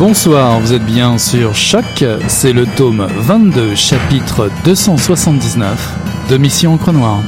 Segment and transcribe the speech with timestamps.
[0.00, 5.94] Bonsoir, vous êtes bien sur Choc, c'est le tome 22, chapitre 279
[6.30, 7.22] de Mission Encre Noire.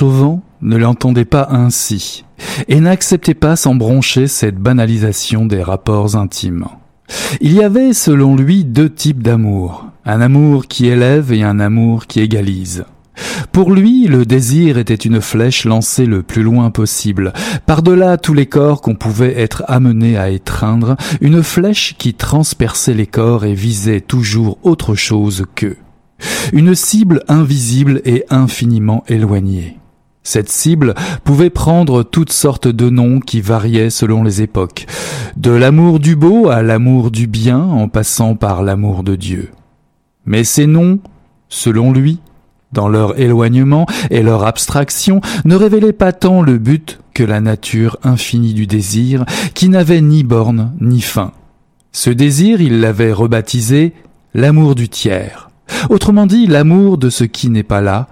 [0.00, 2.24] Au vent ne l'entendait pas ainsi,
[2.66, 6.64] et n'acceptait pas sans broncher cette banalisation des rapports intimes.
[7.42, 12.06] Il y avait, selon lui, deux types d'amour, un amour qui élève et un amour
[12.06, 12.86] qui égalise.
[13.52, 17.34] Pour lui, le désir était une flèche lancée le plus loin possible,
[17.66, 23.06] par-delà tous les corps qu'on pouvait être amené à étreindre, une flèche qui transperçait les
[23.06, 25.76] corps et visait toujours autre chose qu'eux.
[26.52, 29.78] Une cible invisible et infiniment éloignée.
[30.22, 34.86] Cette cible pouvait prendre toutes sortes de noms qui variaient selon les époques,
[35.36, 39.50] de l'amour du beau à l'amour du bien en passant par l'amour de Dieu.
[40.24, 40.98] Mais ces noms,
[41.48, 42.18] selon lui,
[42.72, 47.96] dans leur éloignement et leur abstraction, ne révélaient pas tant le but que la nature
[48.02, 49.24] infinie du désir,
[49.54, 51.32] qui n'avait ni borne ni fin.
[51.92, 53.94] Ce désir, il l'avait rebaptisé
[54.34, 55.50] l'amour du tiers.
[55.90, 58.08] Autrement dit, l'amour de ce qui n'est pas là,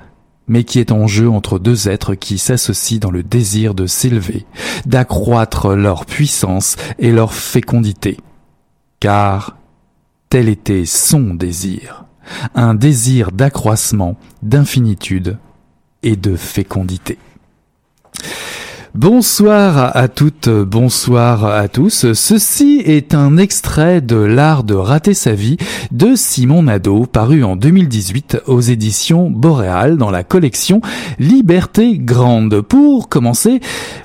[0.47, 4.47] mais qui est en jeu entre deux êtres qui s'associent dans le désir de s'élever,
[4.87, 8.19] d'accroître leur puissance et leur fécondité.
[9.01, 9.57] Car
[10.29, 12.05] tel était son désir,
[12.55, 15.39] un désir d'accroissement, d'infinitude
[16.03, 17.19] et de fécondité.
[18.95, 22.13] Bonsoir à toutes, bonsoir à tous.
[22.13, 25.57] Ceci est un extrait de L'art de rater sa vie
[25.91, 30.81] de Simon Nadeau, paru en 2018 aux éditions Boréal dans la collection
[31.19, 32.61] Liberté Grande.
[32.61, 33.59] Pour commencer,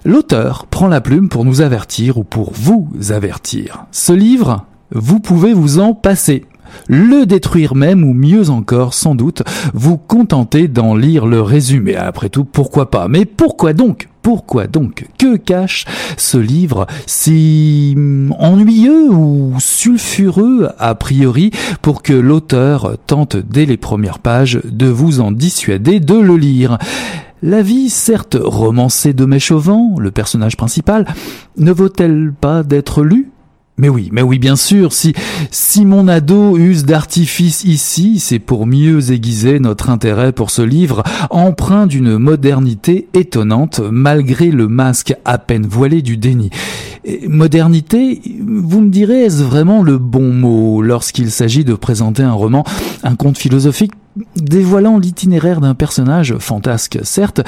[0.06, 3.86] l'auteur prend la plume pour nous avertir ou pour vous avertir.
[3.92, 6.46] Ce livre, vous pouvez vous en passer.
[6.88, 9.44] Le détruire même ou mieux encore sans doute
[9.74, 11.95] vous contenter d'en lire le résumé.
[11.95, 13.07] Après tout, pourquoi pas?
[13.07, 14.10] Mais pourquoi donc?
[14.21, 15.07] Pourquoi donc?
[15.18, 15.86] Que cache
[16.18, 17.95] ce livre si
[18.38, 21.51] ennuyeux ou sulfureux a priori
[21.81, 26.77] pour que l'auteur tente dès les premières pages de vous en dissuader de le lire?
[27.42, 31.06] La vie, certes romancée de Méchauvant, le personnage principal,
[31.57, 33.29] ne vaut-elle pas d'être lue
[33.80, 35.14] mais oui, mais oui, bien sûr, si,
[35.52, 41.02] si mon ado use d'artifice ici, c'est pour mieux aiguiser notre intérêt pour ce livre,
[41.30, 46.50] empreint d'une modernité étonnante, malgré le masque à peine voilé du déni.
[47.30, 52.66] modernité, vous me direz, est-ce vraiment le bon mot lorsqu'il s'agit de présenter un roman,
[53.04, 53.94] un conte philosophique
[54.36, 56.36] dévoilant l'itinéraire d'un personnage?
[56.40, 57.42] Fantasque, certes,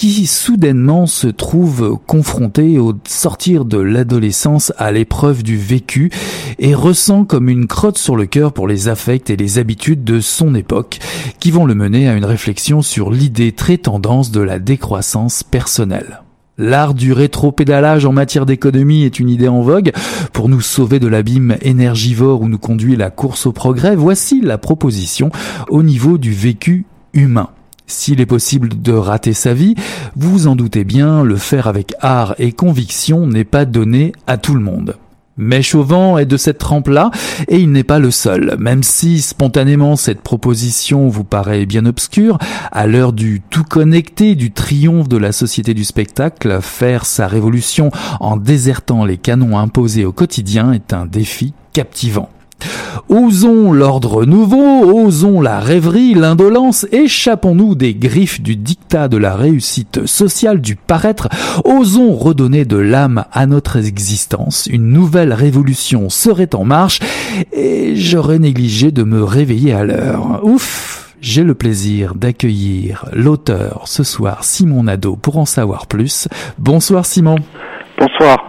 [0.00, 6.10] qui soudainement se trouve confronté au sortir de l'adolescence à l'épreuve du vécu
[6.58, 10.20] et ressent comme une crotte sur le cœur pour les affects et les habitudes de
[10.20, 11.00] son époque,
[11.38, 16.22] qui vont le mener à une réflexion sur l'idée très tendance de la décroissance personnelle.
[16.56, 19.92] L'art du rétro-pédalage en matière d'économie est une idée en vogue.
[20.32, 24.56] Pour nous sauver de l'abîme énergivore où nous conduit la course au progrès, voici la
[24.56, 25.30] proposition
[25.68, 27.50] au niveau du vécu humain.
[27.90, 29.74] S'il est possible de rater sa vie,
[30.14, 34.54] vous en doutez bien, le faire avec art et conviction n'est pas donné à tout
[34.54, 34.94] le monde.
[35.36, 37.10] Mais Chauvin est de cette trempe-là,
[37.48, 38.54] et il n'est pas le seul.
[38.60, 42.38] Même si spontanément cette proposition vous paraît bien obscure,
[42.70, 47.90] à l'heure du tout connecté, du triomphe de la société du spectacle, faire sa révolution
[48.20, 52.30] en désertant les canons imposés au quotidien est un défi captivant.
[53.08, 60.06] Osons l'ordre nouveau, osons la rêverie, l'indolence, échappons-nous des griffes du dictat de la réussite
[60.06, 61.28] sociale du paraître,
[61.64, 67.00] osons redonner de l'âme à notre existence, une nouvelle révolution serait en marche,
[67.52, 70.40] et j'aurais négligé de me réveiller à l'heure.
[70.44, 76.28] Ouf j'ai le plaisir d'accueillir l'auteur ce soir, Simon Nadeau, pour en savoir plus.
[76.58, 77.36] Bonsoir Simon.
[78.00, 78.48] Bonsoir.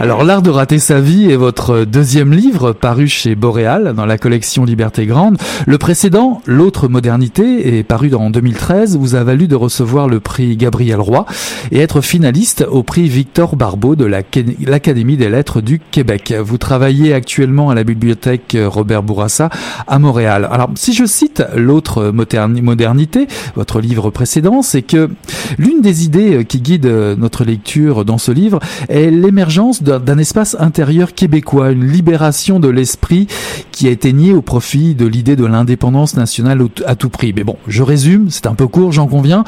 [0.00, 4.18] Alors, L'art de rater sa vie est votre deuxième livre paru chez Boréal dans la
[4.18, 5.38] collection Liberté Grande.
[5.64, 10.56] Le précédent, L'autre modernité, est paru en 2013, vous a valu de recevoir le prix
[10.56, 11.24] Gabriel Roy
[11.70, 16.34] et être finaliste au prix Victor Barbeau de l'Académie des lettres du Québec.
[16.42, 19.50] Vous travaillez actuellement à la bibliothèque Robert Bourassa
[19.86, 20.48] à Montréal.
[20.50, 25.10] Alors, si je cite L'autre modernité, votre livre précédent, c'est que
[25.58, 31.14] l'une des idées qui guide notre lecture dans ce livre est l'émergence d'un espace intérieur
[31.14, 33.26] québécois, une libération de l'esprit
[33.70, 37.32] qui a été nié au profit de l'idée de l'indépendance nationale à tout prix.
[37.34, 39.44] Mais bon, je résume, c'est un peu court, j'en conviens.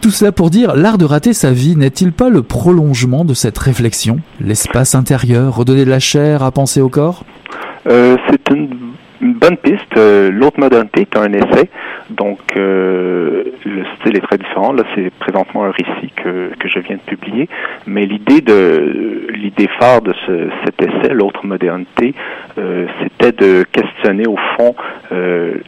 [0.00, 3.58] Tout cela pour dire, l'art de rater sa vie n'est-il pas le prolongement de cette
[3.58, 4.20] réflexion?
[4.40, 7.24] L'espace intérieur, redonner de la chair à penser au corps?
[7.86, 8.94] Euh, C'est une
[9.24, 9.96] une bonne piste.
[9.96, 11.70] Euh, l'autre modernité est un essai,
[12.10, 14.72] donc euh, le style est très différent.
[14.72, 17.48] Là, c'est présentement un récit que, que je viens de publier,
[17.86, 22.14] mais l'idée de l'idée phare de ce, cet essai, l'autre modernité,
[22.58, 24.74] euh, c'était de questionner au fond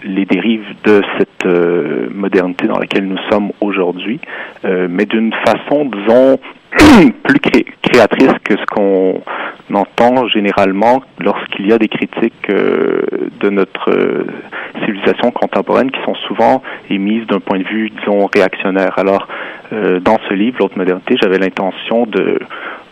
[0.03, 1.47] les dérives de cette
[2.13, 4.21] modernité dans laquelle nous sommes aujourd'hui,
[4.65, 6.39] mais d'une façon, disons,
[7.23, 7.41] plus
[7.83, 9.23] créatrice que ce qu'on
[9.75, 13.03] entend généralement lorsqu'il y a des critiques euh,
[13.41, 14.27] de notre euh,
[14.85, 16.36] civilisation contemporaine qui sont souvent
[16.91, 18.99] émises d'un point de vue, disons, réactionnaire.
[18.99, 19.27] Alors,
[19.73, 22.39] euh, dans ce livre, L'autre modernité, j'avais l'intention de,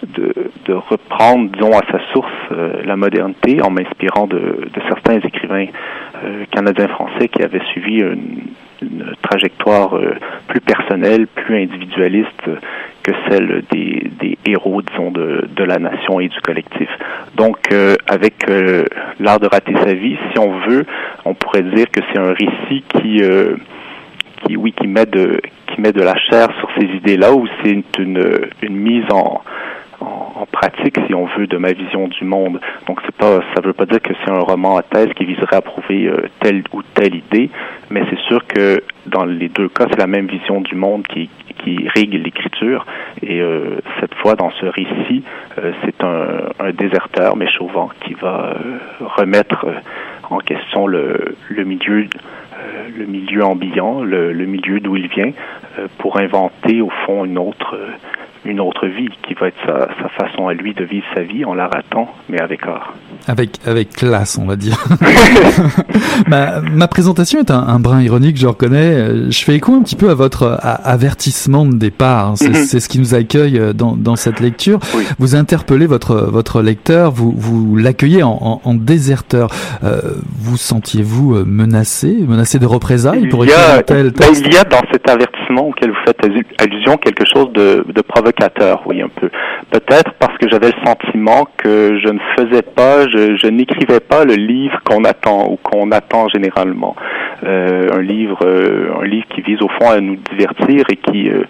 [0.03, 2.33] de, reprendre, disons, à sa source
[2.85, 5.67] la modernité en m'inspirant de, de, certains écrivains
[6.51, 8.49] canadiens-français qui avaient suivi une,
[8.85, 9.99] une trajectoire
[10.49, 12.49] plus personnelle, plus individualiste
[13.05, 16.89] que celle des, des héros, disons, de, de, la nation et du collectif.
[17.37, 18.85] Donc, euh, avec euh,
[19.21, 20.87] l'art de rater sa vie, si on veut,
[21.25, 23.57] on pourrait dire que c'est un récit qui, euh,
[24.43, 27.83] qui, oui, qui met de, qui met de la chair sur ces idées-là, ou c'est
[27.99, 29.43] une, une mise en,
[30.05, 32.61] en, pratique, si on veut, de ma vision du monde.
[32.87, 35.57] Donc, c'est pas, ça veut pas dire que c'est un roman à thèse qui viserait
[35.57, 37.51] à prouver euh, telle ou telle idée,
[37.91, 41.29] mais c'est sûr que dans les deux cas, c'est la même vision du monde qui,
[41.59, 42.87] qui règle l'écriture.
[43.23, 45.25] Et euh, cette fois, dans ce récit,
[45.59, 48.55] euh, c'est un, déserteur, mais chauvant, qui va
[49.01, 49.67] remettre
[50.31, 52.07] en question le, le milieu
[52.97, 55.33] le milieu ambiant, le, le milieu d'où il vient,
[55.99, 57.77] pour inventer au fond une autre
[58.45, 61.55] une autre vie qui va être sa, façon à lui de vivre sa vie en
[61.55, 62.95] la ratant, mais avec art.
[63.27, 64.77] Avec, avec classe, on va dire.
[66.29, 69.31] ma, ma, présentation est un, un, brin ironique, je reconnais.
[69.31, 72.33] Je fais écho un petit peu à votre avertissement de départ.
[72.37, 72.81] C'est mm -hmm.
[72.81, 74.79] ce qui nous accueille dans, dans cette lecture.
[74.95, 75.05] Oui.
[75.19, 79.49] Vous interpellez votre, votre lecteur, vous, vous l'accueillez en, en, en, déserteur.
[79.85, 80.01] Euh,
[80.47, 84.83] vous sentiez-vous menacé, menacé de représailles il pour a, tel ben, il y a dans
[84.93, 86.21] cet avertissement auquel vous faites
[86.59, 89.29] allusion quelque chose de, de provocateur, oui, un peu.
[89.71, 94.35] Peut-être parce que j'avais le sentiment que je ne faisais pas, je, n'écrivais pas le
[94.35, 96.97] livre qu'on attend ou qu'on attend généralement.
[97.45, 101.31] Euh, un livre, euh, un livre qui vise au fond à nous divertir et qui
[101.31, 101.45] euh,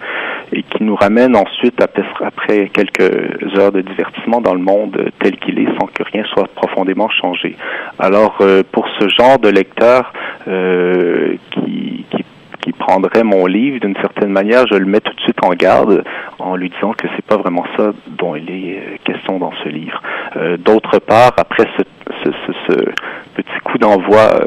[0.52, 3.11] et qui nous ramène ensuite après, quelques
[3.56, 7.56] heures de divertissement dans le monde tel qu'il est, sans que rien soit profondément changé.
[7.99, 8.38] Alors
[8.71, 10.12] pour ce genre de lecteur
[10.44, 12.24] qui
[12.64, 16.02] qui prendrait mon livre d'une certaine manière, je le mets tout de suite en garde
[16.38, 20.00] en lui disant que c'est pas vraiment ça dont il est question dans ce livre.
[20.37, 21.83] Euh, D'autre part, après ce,
[23.35, 24.47] petit coup d'envoi euh,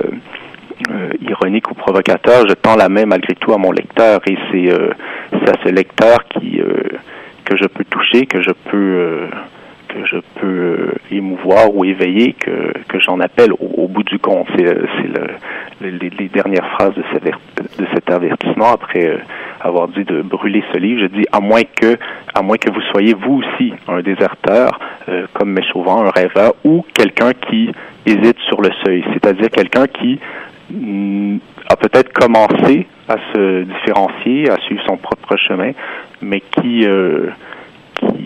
[0.89, 4.71] euh, ironique ou provocateur, je tends la main malgré tout à mon lecteur et c'est
[4.71, 6.59] à ce lecteur qui
[7.45, 9.27] que je peux toucher, que je peux
[9.87, 14.47] que je peux émouvoir ou éveiller que, que j'en appelle au, au, bout du compte.
[14.55, 14.87] C'est le,
[15.81, 19.17] le, les, dernières phrases de, cet, de cet avertissement après euh,
[19.61, 21.01] avoir dit de brûler ce livre.
[21.01, 21.97] Je dis à moins que
[22.33, 24.79] à moins que vous soyez vous aussi un déserteur,
[25.09, 27.71] euh, comme Méchauvin, un rêveur, ou quelqu'un qui
[28.05, 30.19] hésite sur le seuil, c'est-à-dire quelqu'un qui
[30.69, 31.37] mm,
[31.69, 35.71] a peut-être commencé à se différencier, à suivre son propre chemin,
[36.21, 37.27] mais qui euh,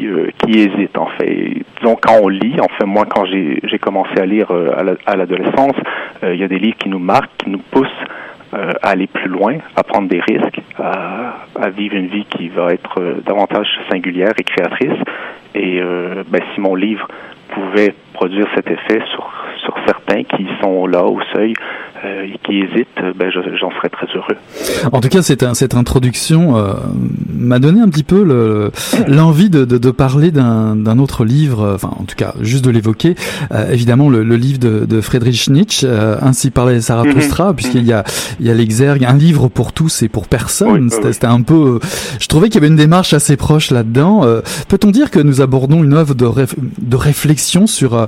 [0.02, 1.64] qui, euh, qui hésite en fait.
[1.80, 5.76] Disons quand on lit, en fait moi quand j'ai commencé à lire euh, à l'adolescence,
[6.24, 7.88] euh, il y a des livres qui nous marquent, qui nous poussent
[8.54, 12.50] euh, à aller plus loin, à prendre des risques, à, à vivre une vie qui
[12.50, 15.00] va être davantage singulière et créatrice.
[15.54, 15.82] Et
[16.30, 17.06] ben, si mon livre
[17.50, 19.30] pouvait produire cet effet sur,
[19.64, 21.54] sur certains qui sont là au seuil
[22.04, 24.36] euh, et qui hésitent, ben j'en serais très heureux.
[24.92, 26.74] En tout cas, cette, cette introduction euh,
[27.32, 28.24] m'a donné un petit peu
[29.08, 33.16] l'envie de, de, de, parler d'un autre livre, enfin en tout cas juste de l'évoquer,
[33.52, 37.56] euh, évidemment le, le, livre de, de Friedrich Nietzsche, euh, Ainsi parlait Zarathustra, mm -hmm.
[37.56, 38.04] puisqu'il y a,
[38.40, 40.90] il y a l'exergue, un livre pour tous et pour personne.
[40.90, 41.80] Oui, C'était un peu...
[42.20, 44.22] je trouvais qu'il y avait une démarche assez proche là-dedans.
[44.70, 46.56] Peut-on dire que nous abordons une œuvre de, réf
[46.94, 48.01] de réflexion sur,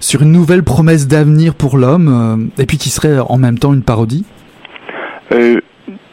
[0.00, 3.82] sur une nouvelle promesse d'avenir pour l'homme, et puis qui serait en même temps une
[3.82, 4.24] parodie
[5.32, 5.60] euh,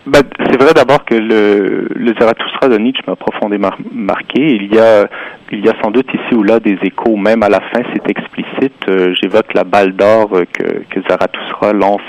[0.05, 4.55] bah, C'est vrai d'abord que le, le Zarathustra de Nietzsche m'a profondément marqué.
[4.55, 5.07] Il y a
[5.51, 8.09] il y a sans doute ici ou là des échos, même à la fin c'est
[8.09, 8.87] explicite.
[8.87, 12.01] Euh, J'évoque la balle d'or que, que Zarathustra lance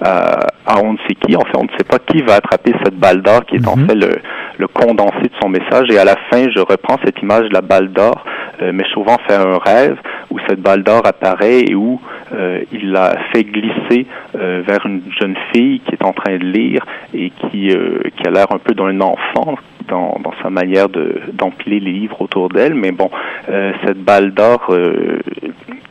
[0.00, 1.36] à, à on ne sait qui.
[1.36, 3.64] En fait, on ne sait pas qui va attraper cette balle d'or qui est mm
[3.64, 3.82] -hmm.
[3.84, 4.10] en fait le,
[4.58, 5.86] le, condensé de son message.
[5.90, 8.24] Et à la fin, je reprends cette image de la balle d'or,
[8.62, 9.96] euh, mais souvent fait un rêve
[10.30, 12.00] où cette balle d'or apparaît et où
[12.32, 16.44] euh, il la fait glisser euh, vers une jeune fille qui est en train de
[16.44, 16.84] lire
[17.14, 19.56] et qui, euh, qui a l'air un peu d'un enfant
[19.88, 20.88] dans, dans, sa manière
[21.32, 22.74] d'empiler les livres autour d'elle.
[22.74, 23.10] Mais bon,
[23.48, 25.20] euh, cette balle d'or, euh,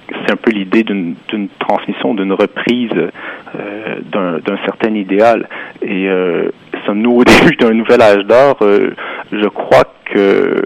[0.10, 1.16] c'est un peu l'idée d'une
[1.60, 5.48] transmission, d'une reprise euh, d'un certain idéal.
[5.82, 6.08] Et
[6.86, 8.58] sommes-nous au début d'un nouvel âge d'or?
[9.32, 10.62] Je crois que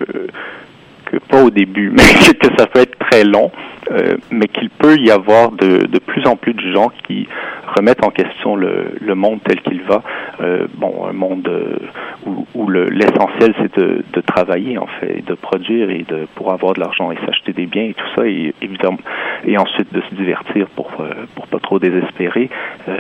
[1.10, 2.04] que pas au début, mais
[2.34, 3.52] que ça peut être très long,
[3.92, 7.28] euh, mais qu'il peut y avoir de, de, plus en plus de gens qui
[7.76, 10.04] remettent en question le, le monde tel qu'il va.
[10.42, 11.78] Euh, bon, un monde euh,
[12.26, 16.74] où, où l'essentiel c'est de, de, travailler en fait, de produire et de pour avoir
[16.74, 19.00] de l'argent et s'acheter des biens et tout ça, et évidemment,
[19.46, 20.92] et ensuite de se divertir pour
[21.36, 22.50] pour pas trop désespérer.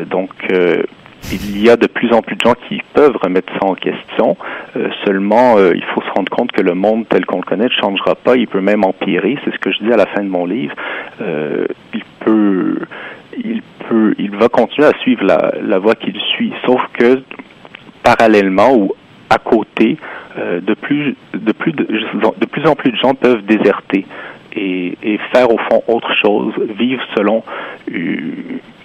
[0.08, 0.32] donc
[1.32, 4.38] il y a de plus en plus de gens qui peuvent remettre ça en question.
[4.76, 7.66] Euh, seulement, euh, il faut se rendre compte que le monde tel qu'on le connaît
[7.66, 8.36] ne changera pas.
[8.36, 9.38] Il peut même empirer.
[9.44, 10.74] C'est ce que je dis à la fin de mon livre.
[11.22, 12.80] Euh, il peut,
[13.38, 16.54] il peut, il va continuer à suivre la, voie qu'il suit.
[16.66, 17.22] Sauf que
[18.04, 18.94] parallèlement ou
[19.30, 19.98] à côté,
[20.38, 24.06] de plus, de plus, de, de plus en plus de gens peuvent déserter.
[24.54, 27.44] Et, et, faire au fond autre chose, vivre selon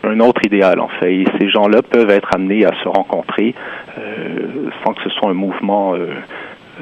[0.07, 1.15] un autre idéal en fait.
[1.15, 3.55] Et ces gens-là peuvent être amenés à se rencontrer
[3.99, 6.09] euh, sans que ce soit un mouvement euh,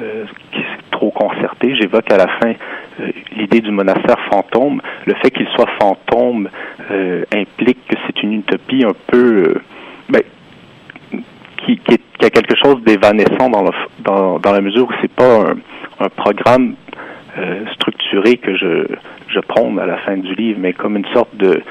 [0.01, 1.75] euh, qui est trop concerté.
[1.75, 2.53] J'évoque à la fin
[3.35, 4.81] l'idée du monastère fantôme.
[5.05, 6.49] Le fait qu'il soit fantôme
[7.33, 9.55] implique que c'est une utopie un peu
[10.09, 10.21] ben,
[11.57, 15.55] qui, qui, a quelque chose d'évanescent dans, dans, la mesure où c'est pas un,
[15.99, 16.75] un programme
[17.73, 18.85] structuré que je,
[19.33, 21.61] je prône à la fin du livre, mais comme une sorte de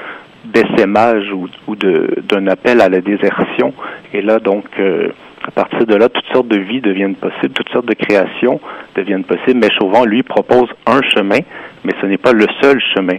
[0.43, 3.73] d'essaimage ou, ou d'un appel à la désertion.
[4.13, 5.09] Et là, donc, euh,
[5.45, 8.61] À partir de là, toutes sortes de vies deviennent possibles, toutes sortes de créations
[8.95, 9.59] deviennent possibles.
[9.59, 11.39] Mais Chauvin, lui, propose un chemin,
[11.83, 13.17] mais ce n'est pas le seul chemin.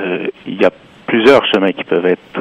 [0.00, 0.70] Euh, il y a
[1.06, 2.40] plusieurs chemins qui peuvent être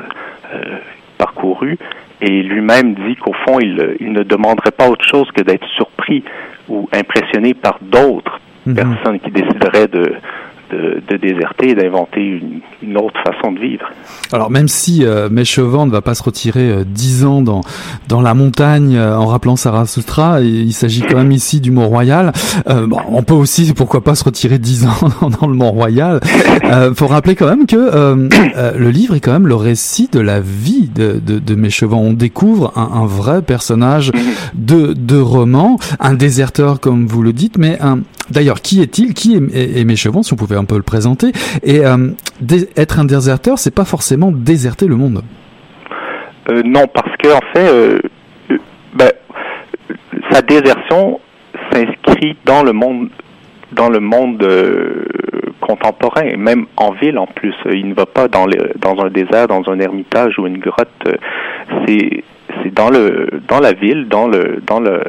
[0.54, 0.78] euh,
[1.18, 1.78] parcourus.
[2.22, 6.24] Et lui-même dit qu'au fond, il, il, ne demanderait pas autre chose que d'être surpris
[6.70, 8.76] ou impressionné par d'autres mhm.
[8.76, 10.14] personnes qui décideraient de,
[10.76, 12.42] de, déserter et d'inventer
[12.82, 13.86] une, autre façon de vivre.
[14.32, 17.62] Alors même si euh, ne va pas se retirer euh, dix ans dans
[18.08, 22.32] dans la montagne euh, en rappelant Sarah Sutra, il s'agit quand même ici du Mont-Royal.
[22.68, 26.20] Euh, on peut aussi pourquoi pas se retirer dix ans dans le Mont-Royal.
[26.66, 30.40] Euh, faut rappeler quand même que le livre est quand même le récit de la
[30.40, 31.66] vie de de.
[31.92, 34.12] On découvre un, un vrai personnage
[34.54, 39.36] de de roman, un déserteur comme vous le dites, mais un D'ailleurs, qui est-il Qui
[39.36, 41.32] est, est, Si on pouvait un peu le présenter.
[41.64, 42.10] Et euh,
[42.76, 45.24] être un déserteur, c'est pas forcément déserter le monde.
[46.50, 48.00] Euh, non, parce que en fait, euh,
[48.94, 49.12] ben,
[50.32, 51.20] sa désertion
[51.72, 53.10] s'inscrit dans le monde,
[53.72, 54.48] dans le monde
[55.60, 57.56] contemporain, même en ville en plus.
[57.72, 58.46] Il ne va pas dans,
[58.78, 60.90] dans un désert, dans un ermitage ou une grotte.
[61.88, 62.24] C'est
[62.72, 65.02] dans le dans la ville, dans le dans le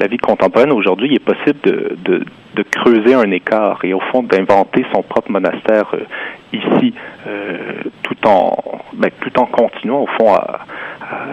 [0.00, 2.24] la vie contemporaine aujourd'hui, il est possible de,
[2.54, 6.04] de, creuser un écart et au fond d'inventer son propre monastère euh,
[6.52, 6.94] ici,
[7.26, 8.56] euh, tout en
[8.94, 10.60] ben, tout en continuant au fond à,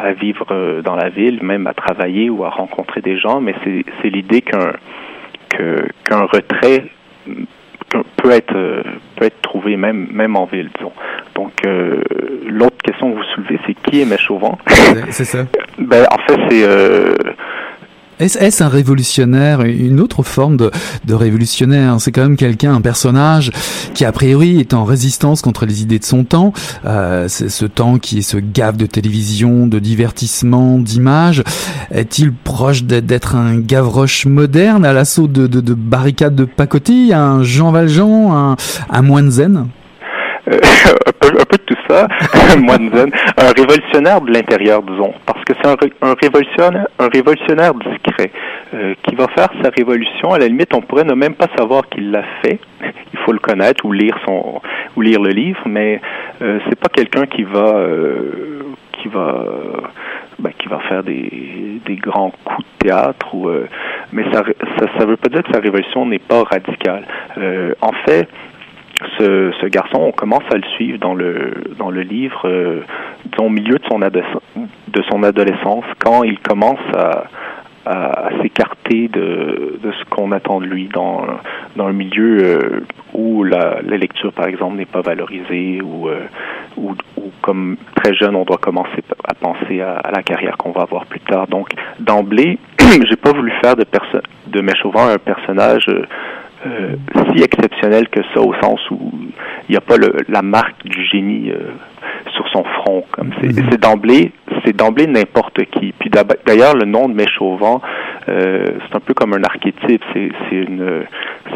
[0.03, 3.41] à, vivre euh, dans la ville, même à travailler ou à rencontrer des gens.
[3.41, 4.73] Mais c'est l'idée qu'un
[6.03, 6.85] qu'un retrait
[8.17, 8.53] peut être
[9.15, 10.93] peut être trouvé même même en ville disons.
[11.35, 11.53] Donc
[12.47, 14.57] l'autre question que vous soulevez c'est qui est Chauvin
[15.09, 15.45] c'est ça.
[15.79, 16.65] Ben en fait c'est
[18.19, 20.71] est-ce un révolutionnaire, une autre forme de,
[21.05, 21.95] de révolutionnaire?
[21.99, 23.51] C'est quand même quelqu'un, un personnage
[23.93, 26.53] qui a priori est en résistance contre les idées de son temps.
[26.85, 31.43] Euh, c'est ce temps qui est ce gaffe de télévision, de divertissement, d'images.
[31.91, 37.43] Est-il proche d'être un Gavroche moderne à l'assaut de, de, de, barricades de pacotille, un
[37.43, 38.55] Jean Valjean, un,
[38.89, 39.67] un zen?
[40.51, 42.07] un, peu, un, peu, de tout ça,
[42.57, 48.31] moine zen, un révolutionnaire de l'intérieur, disons, parce que c'est un, révolutionnaire, un révolutionnaire discret
[48.73, 50.33] euh, qui va faire sa révolution.
[50.33, 52.59] À la limite, on pourrait ne même pas savoir qu'il l'a fait.
[53.13, 54.61] Il faut le connaître ou lire son
[54.95, 56.01] ou lire le livre, mais
[56.41, 58.63] euh, c'est pas quelqu'un qui va euh,
[58.93, 59.45] qui va
[60.39, 63.27] ben, qui va faire des, des grands coups de théâtre
[64.11, 64.43] mais ça,
[64.77, 67.05] ça ça veut pas dire que sa révolution n'est pas radicale.
[67.81, 68.27] en fait,
[69.17, 72.81] ce, ce, garçon, on commence à le suivre dans le dans le livre, euh,
[73.39, 77.23] au milieu de son, de son adolescence, quand il commence à,
[77.85, 81.25] à, s'écarter de, de ce qu'on attend de lui dans,
[81.75, 86.19] dans un milieu euh, où la, la, lecture, par exemple, n'est pas valorisée ou, euh,
[86.77, 90.71] ou, ou, comme très jeune, on doit commencer à penser à, à la carrière qu'on
[90.71, 91.47] va avoir plus tard.
[91.47, 93.85] Donc, d'emblée, j'ai pas voulu faire de,
[94.47, 95.87] de Méchauvin un personnage
[96.65, 96.95] euh,
[97.31, 99.11] si exceptionnel que ça, au sens où
[99.67, 101.71] il n'y a pas le, la marque du génie euh,
[102.33, 103.05] sur son front.
[103.11, 104.31] Comme c'est, c'est d'emblée,
[104.65, 105.93] c'est d'emblée n'importe qui.
[105.97, 106.09] Puis
[106.45, 107.81] d'ailleurs, le nom de Méchauvant,
[108.27, 110.03] euh, c'est un peu comme un archétype.
[110.13, 111.03] C'est, c'est une,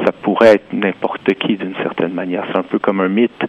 [0.06, 2.46] ça pourrait être n'importe qui d'une certaine manière.
[2.52, 3.44] C'est un peu comme un mythe.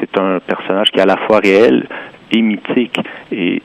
[0.00, 1.86] C'est un personnage qui est à la fois réel
[2.32, 2.98] et mythique.
[3.30, 3.62] Et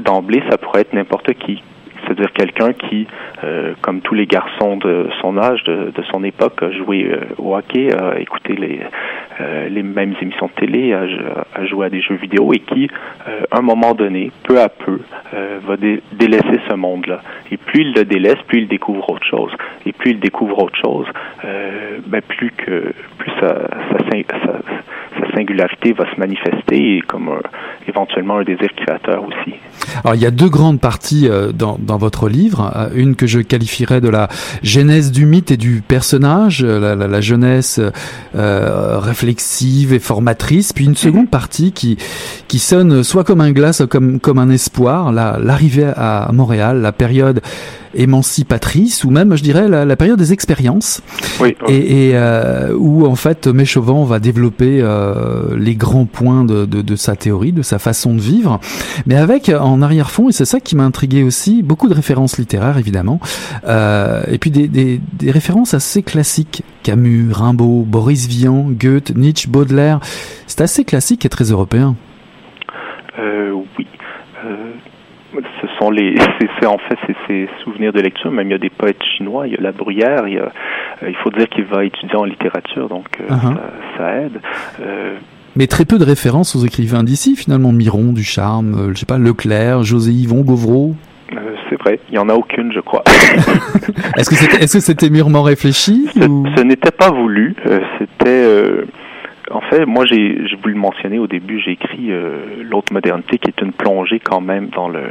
[0.00, 1.62] d'emblée, ça pourrait être n'importe qui
[2.06, 3.06] c'est-à-dire quelqu'un qui,
[3.44, 7.56] euh, comme tous les garçons de son âge, de, son époque, a joué euh, au
[7.56, 8.80] hockey, a écouté les,
[9.40, 12.88] euh, les mêmes émissions de télé, a, joué à des jeux vidéo et qui,
[13.50, 15.00] à un moment donné, peu à peu,
[15.66, 17.20] va dé délaisser ce monde-là.
[17.50, 19.50] Et plus il le délaisse, plus il découvre autre chose.
[19.84, 21.06] Et plus il découvre autre chose,
[22.06, 23.66] ben plus que plus ça,
[25.18, 27.30] sa singularité va se manifester et comme
[27.88, 29.54] éventuellement un désir créateur aussi.
[30.04, 34.00] Alors il y a deux grandes parties dans votre livre, euh, une que je qualifierais
[34.00, 34.28] de la
[34.62, 37.80] genèse du mythe et du personnage, euh, la, la, la jeunesse
[38.34, 41.96] euh, réflexive et formatrice, puis une seconde partie qui
[42.48, 46.92] qui sonne soit comme un glace, soit comme comme un espoir, l'arrivée à Montréal, la
[46.92, 47.40] période
[47.96, 51.02] émancipatrice ou même je dirais la, la période des expériences.
[51.40, 56.66] Oui, et, et euh, où en fait Méchauvant va développer euh, les grands points de,
[56.66, 58.60] de, de, sa théorie de sa façon de vivre.
[59.06, 62.78] Mais avec en arrière-fond et c'est ça qui m'a intrigué aussi beaucoup de références littéraires
[62.78, 63.20] évidemment
[63.66, 66.62] euh, et puis des, des, des, références assez classiques.
[66.82, 70.00] Camus, Rimbaud, Boris Vian, Goethe, Nietzsche, Baudelaire.
[70.46, 71.96] C'est assez classique et très européen.
[73.18, 73.85] Euh, oui
[75.78, 76.14] sont les,
[76.60, 78.30] c'est en fait ces souvenirs de lecture.
[78.30, 80.26] Même il y a des poètes chinois, il y a La Bruyère.
[80.26, 80.42] Il, y a,
[81.02, 83.54] euh, il faut dire qu'il va étudier en littérature, donc uh -huh.
[83.54, 84.40] ça, ça, aide.
[84.80, 85.16] Euh,
[85.56, 87.72] mais très peu de références aux écrivains d'ici, finalement.
[87.72, 90.94] Miron, Ducharme, euh, je sais pas, Leclerc, José Yvon, Gauvreau.
[91.32, 91.98] Euh, c'est vrai.
[92.08, 93.02] Il n'y en a aucune, je crois.
[94.16, 97.56] est-ce que c'était mûrement réfléchi Ce, ce n'était pas voulu.
[97.98, 98.44] c'était
[99.50, 102.10] en fait, moi, j'ai voulu le mentionner au début, j'ai écrit
[102.62, 105.02] L'autre modernité, qui est une plongée quand même dans le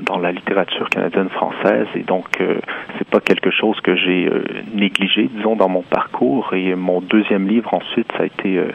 [0.00, 1.86] dans la littérature canadienne française.
[1.94, 2.58] Et donc euh,
[2.98, 6.54] c'est pas quelque chose que j'ai euh, négligé disons dans mon parcours.
[6.54, 8.68] Et mon deuxième livre ensuite ça a été euh,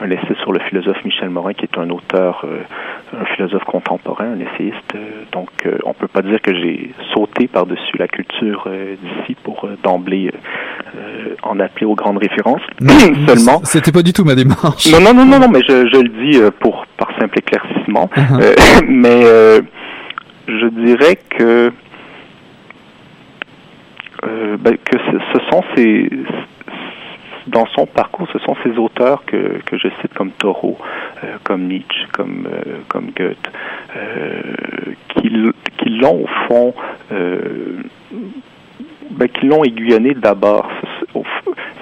[0.00, 2.44] un essai sur le philosophe Michel Morin qui est un auteur
[3.16, 4.96] un philosophe contemporain un essayiste.
[5.32, 5.50] Donc
[5.84, 10.30] on peut pas dire que j'ai sauté par-dessus la culture d'ici pour d'emblée
[11.42, 12.62] en appeler aux grandes références.
[12.80, 16.00] Seulement c'était pas du tout ma démarche non non non non non mais je, je
[16.00, 18.84] le dis pour par simple éclaircissement uh-huh.
[18.88, 19.22] mais
[20.48, 21.72] je dirais que
[24.24, 26.08] euh, ben, que ce, ce, sont ces
[27.46, 30.78] dans son parcours, ce sont ces auteurs que, que je cite comme Thoreau,
[31.22, 33.50] euh, comme Nietzsche, comme euh, comme Goethe,
[33.96, 34.40] euh,
[35.08, 35.30] qui,
[35.78, 36.74] qui l'ont au fond,
[37.12, 37.82] euh,
[39.10, 40.70] ben, qui l'ont aiguillonné d'abord.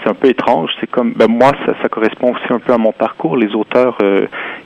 [0.03, 0.71] C'est un peu étrange.
[0.81, 3.37] C'est comme ben, moi, ça, ça correspond aussi un peu à mon parcours.
[3.37, 3.99] Les auteurs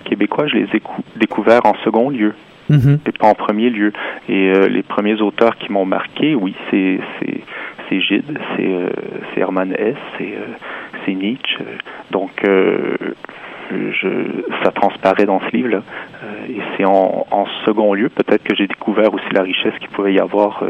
[0.04, 0.82] québécois, je les ai
[1.16, 2.34] découverts en second lieu.
[2.68, 3.92] Mm et pas en premier lieu.
[4.28, 6.98] Et euh, les premiers auteurs qui m'ont marqué, oui, c'est
[7.88, 8.88] c'est Gide, c'est euh,
[9.32, 10.54] c'est Hermann Hesse, c'est euh,
[11.04, 11.58] c'est Nietzsche.
[12.10, 12.44] Donc
[13.70, 14.08] je,
[14.62, 15.82] ça transparaît dans ce livre-là.
[16.48, 20.14] et c'est en, en, second lieu, peut-être que j'ai découvert aussi la richesse qu'il pouvait
[20.14, 20.62] y avoir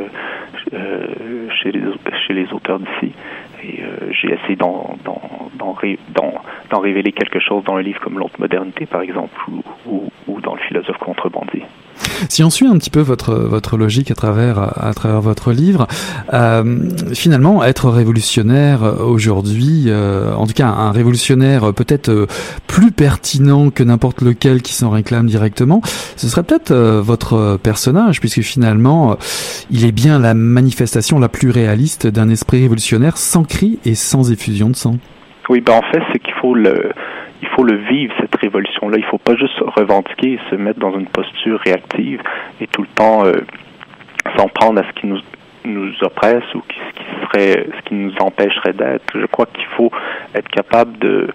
[0.72, 1.83] chez, les,
[2.26, 3.12] chez les auteurs d'ici.
[3.62, 9.00] Et j'ai essayé d'en, d'en, révéler quelque chose dans un livre comme L'autre modernité, par
[9.00, 9.34] exemple,
[9.86, 11.64] ou, ou dans Le philosophe contrebandier.
[12.28, 15.87] Si on suit un petit peu votre votre logique à travers à travers votre livre,
[16.32, 22.26] euh, finalement, être révolutionnaire aujourd'hui, euh, en tout cas un révolutionnaire peut-être euh,
[22.66, 25.80] plus pertinent que n'importe lequel qui s'en réclame directement,
[26.16, 29.16] ce serait peut-être votre personnage, puisque finalement,
[29.70, 34.30] il est bien la manifestation la plus réaliste d'un esprit révolutionnaire sans cri et sans
[34.30, 34.98] effusion de sang.
[35.48, 36.92] Oui, ben en fait, c'est qu'il faut le
[37.42, 38.96] il faut le vivre, cette révolution-là.
[38.99, 42.20] Il ne faut pas juste revendiquer et se mettre dans une posture réactive
[42.61, 43.35] et tout le temps euh,
[44.37, 45.20] s'en prendre à ce qui nous,
[45.64, 49.18] nous oppresse ou ce qui serait ce qui nous empêcherait d'être.
[49.18, 49.90] Je crois qu'il faut
[50.35, 51.29] être capable de,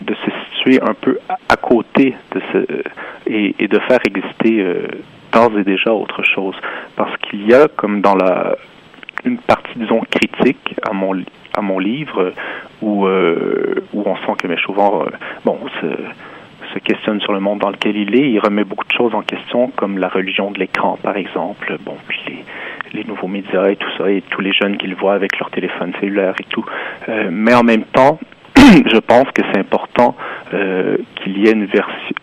[0.00, 1.18] de se situer un peu
[1.48, 2.66] à, côté de ce
[3.26, 4.86] et, et de faire exister euh,
[5.32, 6.54] d'ores et déjà autre chose.
[6.96, 8.56] Parce qu'il y a, comme dans la
[9.24, 11.12] une partie, disons, critique à mon
[11.58, 12.32] à mon livre
[12.80, 15.10] où, euh, où on sent que Méchauvin, euh,
[15.44, 18.30] bon, se, questionne sur le monde dans lequel il est.
[18.30, 21.76] Il remet beaucoup de choses en question, comme la religion de l'écran, par exemple.
[21.84, 22.44] Bon, puis
[22.94, 25.92] les, nouveaux médias et tout ça, et tous les jeunes qu'il voit avec leur téléphone
[26.00, 26.64] cellulaire et tout.
[27.08, 28.20] Euh, mais en même temps,
[28.92, 30.14] je pense que c'est important
[30.52, 31.68] euh, qu'il y ait une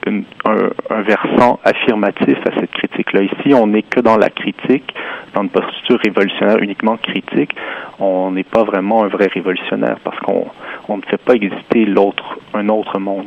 [0.08, 3.23] un, un, versant affirmatif à cette critique-là.
[3.23, 4.93] Ici, on n'est que dans la critique,
[5.34, 7.55] dans une posture révolutionnaire uniquement critique.
[7.99, 10.45] On n'est pas vraiment un vrai révolutionnaire parce qu'on
[10.88, 13.25] on ne fait pas exister l'autre, un autre monde.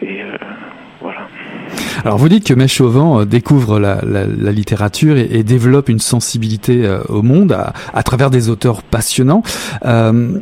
[0.00, 0.36] Et euh,
[1.00, 1.20] voilà.
[2.04, 5.88] Alors vous dites que Mèche Chauvin euh, découvre la, la, la littérature et, et, développe
[5.88, 9.42] une sensibilité euh, au monde à, à, travers des auteurs passionnants.
[9.84, 10.38] Euh,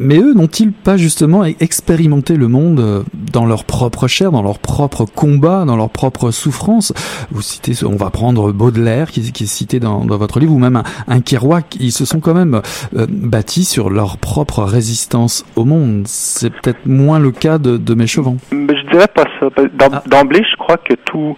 [0.00, 4.58] mais eux n'ont-ils pas justement expérimenté le monde euh, dans leur propre chair, dans leur
[4.58, 6.92] propre combat, dans leur propre souffrance?
[7.30, 10.58] Vous citez, on va prendre Baudelaire qui, qui est cité dans, dans, votre livre, ou
[10.58, 11.76] même un, un Kerouac.
[11.78, 12.62] Ils se sont quand même
[12.96, 16.04] euh, bâtis sur leur propre résistance au monde.
[16.06, 18.38] C'est peut-être moins le cas de, de Méchevant.
[18.52, 19.48] Je dirais pas ça.
[19.80, 20.02] Ah.
[20.06, 21.36] D'emblée, je crois que tout,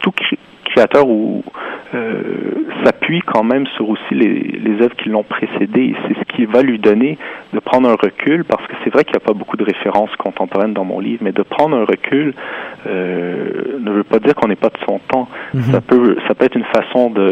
[0.00, 0.12] tout
[0.64, 1.44] créateur ou
[1.94, 2.22] euh,
[2.84, 4.34] s'appuie quand même sur aussi les,
[4.66, 5.94] les œuvres qui l'ont précédé.
[6.06, 7.18] C'est ce qui va lui donner
[7.52, 10.14] de prendre un recul, parce que c'est vrai qu'il n'y a pas beaucoup de références
[10.16, 12.34] contemporaines dans mon livre, mais de prendre un recul
[12.86, 15.28] euh, ne veut pas dire qu'on n'est pas de son temps.
[15.54, 15.70] Mm -hmm.
[15.72, 17.28] Ça peut ça peut être une façon de,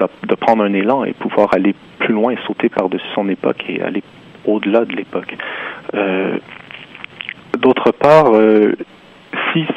[0.00, 3.60] de, de prendre un élan et pouvoir aller plus loin et sauter par-dessus son époque
[3.68, 4.02] et aller
[4.44, 5.32] au-delà de l'époque.
[5.94, 6.36] Euh,
[7.64, 8.26] D'autre part,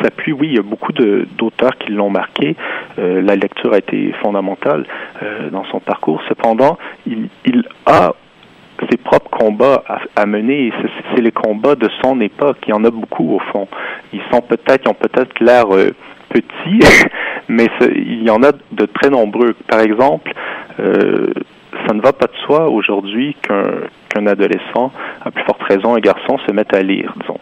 [0.02, 2.56] s'appuie, oui, il y a beaucoup d'auteurs qui l'ont marqué.
[3.00, 4.86] Euh, la lecture a été fondamentale
[5.24, 6.22] euh, dans son parcours.
[6.28, 7.30] Cependant, il,
[7.86, 8.14] a
[8.90, 9.84] ses propres combats
[10.16, 10.74] à, mener.
[11.16, 12.58] C'est les combats de son époque.
[12.68, 13.68] Il y en a beaucoup au fond.
[14.14, 15.92] Ils sont peut-être, ont peut-être l'air euh,
[16.30, 16.80] petits,
[17.48, 19.54] mais il y en a de très nombreux.
[19.68, 20.34] Par exemple,
[20.78, 24.92] ça ne va pas de soi aujourd'hui qu'un adolescent,
[25.24, 27.40] à plus forte raison un garçon, se mette à lire, disons.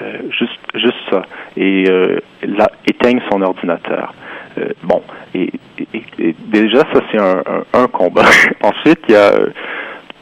[0.00, 1.22] Euh, juste, juste ça.
[1.56, 4.14] Et euh, là, éteigne son ordinateur.
[4.58, 5.02] Euh, bon,
[5.34, 5.50] et,
[5.92, 8.24] et, et, déjà, ça, c'est un, un, un, combat.
[8.62, 9.32] Ensuite, il y a,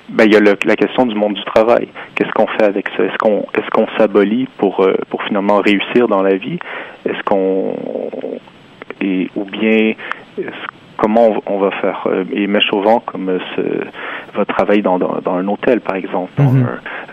[0.09, 1.89] ben, il y a le, la question du monde du travail.
[2.15, 3.05] Qu'est-ce qu'on fait avec ça?
[3.05, 6.59] Est-ce qu'on est-ce qu'on s'abolit pour, pour finalement réussir dans la vie?
[7.05, 7.77] Est-ce qu'on...
[9.01, 9.93] Et, ou bien...
[10.99, 12.09] Comment on, va faire?
[12.33, 13.61] Et Méchauvant, comme ce,
[14.35, 16.53] va travailler dans, dans, un hôtel, par exemple, dans,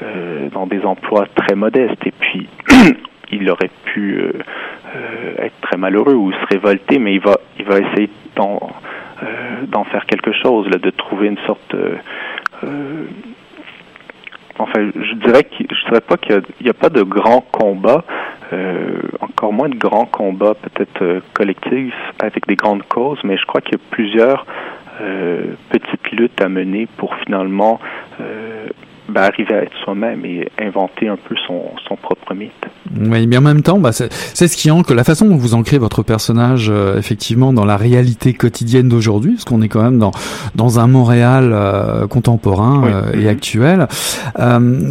[0.03, 0.49] mhm.
[0.49, 2.05] dans des emplois très modestes.
[2.05, 2.47] Et puis,
[3.31, 4.21] il aurait pu
[5.37, 8.59] être très malheureux ou se révolter, mais il va, il va essayer d'en,
[9.85, 11.75] faire quelque chose, là, de trouver une sorte
[14.59, 18.03] enfin, je dirais que je dirais pas qu'il n'y a, pas de grands combats,
[18.51, 23.45] euh, encore moins de grands combats peut-être euh, collectifs avec des grandes causes, mais je
[23.45, 24.45] crois qu'il y a plusieurs
[25.01, 27.79] euh, petites luttes à mener pour finalement
[29.13, 32.51] ben, arriver à être soi-même et inventer un peu son, son propre mythe.
[32.99, 34.11] Oui, mais en même temps, bah, c'est
[34.47, 38.33] ce qui ancre la façon dont vous ancrez votre personnage euh, effectivement dans la réalité
[38.33, 40.11] quotidienne d'aujourd'hui, parce qu'on est quand même dans
[40.55, 43.87] dans un Montréal euh, contemporain euh, et actuel.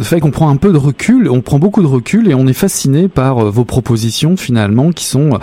[0.01, 2.53] fait qu'on prend un peu de recul, on prend beaucoup de recul et on est
[2.53, 5.39] fasciné par vos propositions finalement qui sont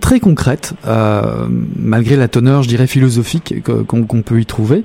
[0.00, 4.84] très concrète, euh, malgré la teneur, je dirais, philosophique qu'on peut y trouver.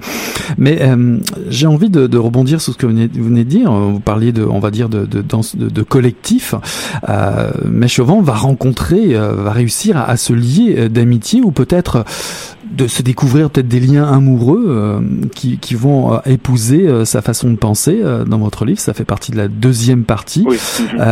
[0.57, 1.17] Mais euh,
[1.49, 3.71] j'ai envie de, de, rebondir sur ce que vous venez, de dire.
[3.71, 6.55] Vous parliez de, on va dire, de, de, de, de collectif.
[7.09, 7.51] Euh,
[7.87, 12.05] Chauvin va rencontrer, euh, va réussir à, à se lier euh, d'amitié ou peut-être
[12.71, 14.99] de se découvrir peut-être des liens amoureux euh,
[15.33, 18.79] qui, qui vont euh, épouser euh, sa façon de penser dans votre livre.
[18.79, 20.45] Ça fait partie de la deuxième partie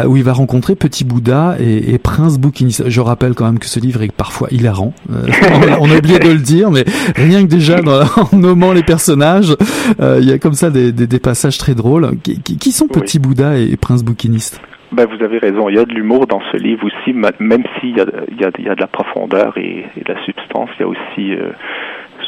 [0.07, 2.89] où il va rencontrer Petit Bouddha et, et Prince bouquiniste.
[2.89, 4.93] Je rappelle quand même que ce livre est parfois hilarant.
[5.09, 9.55] on, a, oublié de le dire, mais rien que déjà dans, en nommant les personnages,
[9.99, 12.17] il y a comme ça des, des, des passages très drôles.
[12.23, 14.59] Qui, qui sont Petit Bouddha et, Prince bouquiniste
[14.95, 15.69] ben, vous avez raison.
[15.69, 18.45] Il y a de l'humour dans ce livre aussi, même s'il y a, il y,
[18.45, 20.69] a, il y a de la profondeur et, de la substance.
[20.77, 21.51] Il y a aussi euh,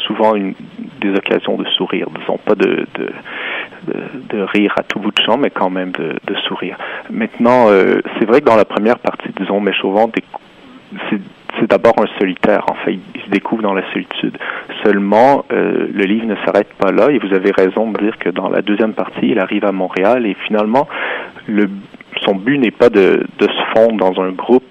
[0.06, 2.08] souvent des occasions de sourire.
[2.20, 2.86] Disons pas de,
[3.86, 6.76] de, rire à tout bout de champ, mais quand même de, sourire.
[7.10, 10.10] Maintenant, euh, c'est vrai que dans la première partie, disons, Méchauvant,
[11.10, 11.20] c'est
[11.58, 12.64] c'est d'abord un solitaire.
[12.70, 14.36] En fait, il se découvre dans la solitude.
[14.84, 17.10] Seulement, euh, le livre ne s'arrête pas là.
[17.10, 20.26] Et vous avez raison de dire que dans la deuxième partie, il arrive à Montréal
[20.26, 20.88] et finalement,
[21.46, 21.68] le,
[22.28, 24.64] son but n'est pas de, se fondre dans un groupe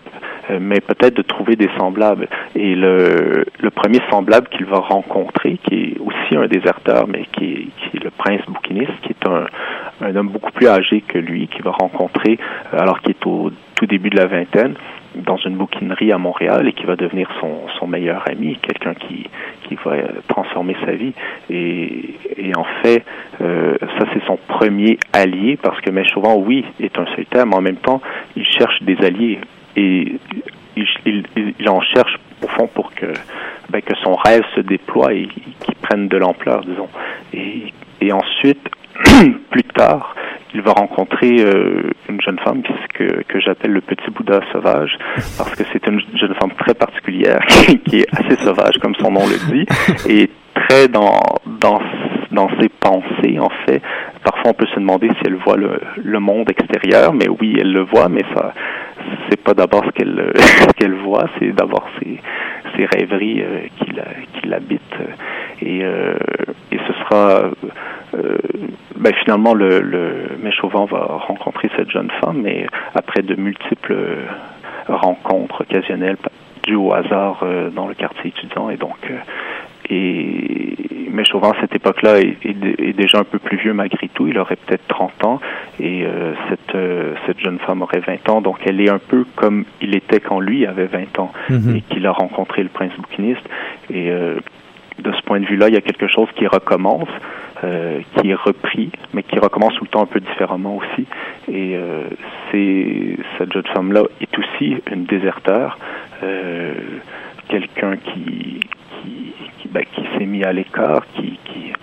[0.50, 2.30] euh, mais peut-être de trouver des semblables.
[2.56, 8.04] Et le, premier semblable qu'il va rencontrer, qui est aussi un déserteur, mais qui est,
[8.04, 12.39] le prince bouquiniste, qui est un, homme beaucoup plus âgé que lui, qui va rencontrer
[12.74, 14.76] euh, alors qu'il est au tout début de la vingtaine,
[15.25, 19.30] dans une bouquinerie à Montréal et qui va devenir son, son meilleur ami, quelqu'un qui,
[19.67, 21.13] qui va euh, transformer sa vie.
[21.49, 23.03] Et, en fait,
[23.41, 27.62] euh, ça c'est son premier allié parce que Méchauvant, oui, est un solitaire, mais en
[27.62, 28.01] même temps,
[28.36, 29.39] il cherche des alliés
[29.75, 30.13] et
[30.75, 33.08] il, en cherche au fond pour que,
[33.69, 36.89] ben, que son rêve se déploie et qu'il prenne de l'ampleur, disons.
[37.34, 38.69] Et ensuite,
[39.52, 40.16] plus tard,
[40.54, 44.98] il va rencontrer euh, une jeune femme que, que j'appelle le petit Bouddha sauvage,
[45.38, 47.42] parce que c'est une jeune femme très particulière,
[47.86, 49.66] qui est assez sauvage, comme son nom le dit,
[50.10, 51.80] et très dans, dans,
[52.32, 53.82] dans ses pensées, en fait.
[54.24, 57.72] Parfois, on peut se demander si elle voit le, le monde extérieur, mais oui, elle
[57.72, 58.54] le voit, mais ça,
[59.30, 60.34] c'est pas d'abord ce qu'elle
[60.78, 62.20] qu'elle voit, c'est d'abord ses,
[62.76, 64.82] ses rêveries euh, qui l'habitent.
[65.62, 66.15] Et, euh,
[66.72, 67.52] et ce sera
[68.15, 68.38] euh,
[68.96, 73.96] ben finalement le, le Méchauvant va rencontrer cette jeune femme, mais après de multiples
[74.88, 76.17] rencontres occasionnelles
[76.63, 77.43] dues au hasard
[77.74, 78.98] dans le quartier étudiant, et donc
[79.89, 80.76] et
[81.17, 84.28] Méchauvin, à cette époque-là, est, est, déjà un peu plus vieux malgré tout.
[84.28, 85.39] Il aurait peut-être 30 ans.
[85.80, 88.41] Et euh, cette, euh, cette jeune femme aurait 20 ans.
[88.41, 91.78] Donc, elle est un peu comme il était quand lui avait 20 ans mhm.
[91.78, 93.41] et qu'il a rencontré le prince bouquiniste.
[93.89, 94.36] Et euh,
[95.00, 97.10] de ce point de vue-là, il y a quelque chose qui recommence,
[97.62, 101.06] qui est repris, mais qui recommence tout le temps un peu différemment aussi.
[101.52, 101.76] Et
[102.52, 105.78] c'est cette jeune femme-là est aussi une déserteur,
[107.50, 108.60] quelqu'un qui,
[109.60, 111.74] qui, ben, qui s'est mis à l'écart, qui, qui,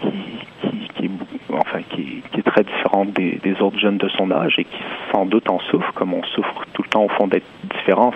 [0.00, 1.10] qui,
[1.52, 4.82] enfin, qui, est très différente des, des, autres jeunes de son âge et qui
[5.12, 8.12] sans doute en souffre, comme on souffre tout le temps au fond d'être différent.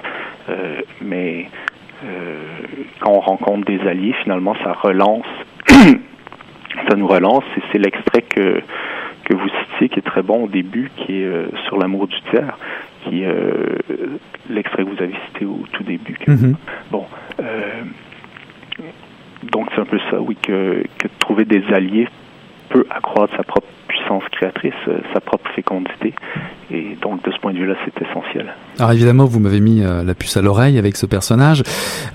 [0.49, 1.49] Euh, mais
[2.05, 2.37] euh,
[3.01, 5.27] quand on rencontre des alliés, finalement, ça relance,
[5.69, 7.45] ça nous relance.
[7.57, 8.63] Et c'est l'extrait que
[9.27, 12.17] que vous citiez qui est très bon au début, qui est euh, sur l'amour du
[12.31, 12.57] tiers,
[13.09, 13.79] qui est euh,
[14.49, 16.17] l'extrait que vous avez cité au tout début.
[16.27, 16.55] Mm-hmm.
[16.91, 17.07] Bon,
[17.41, 17.83] euh,
[19.51, 22.09] donc c'est un peu ça, oui, que, que trouver des alliés
[22.69, 26.15] peut accroître sa propre puissance créatrice, euh, sa propre fécondité.
[26.71, 28.55] et donc de ce point de vue-là, c'est essentiel.
[28.79, 31.63] Alors évidemment, vous m'avez mis euh, la puce à l'oreille avec ce personnage,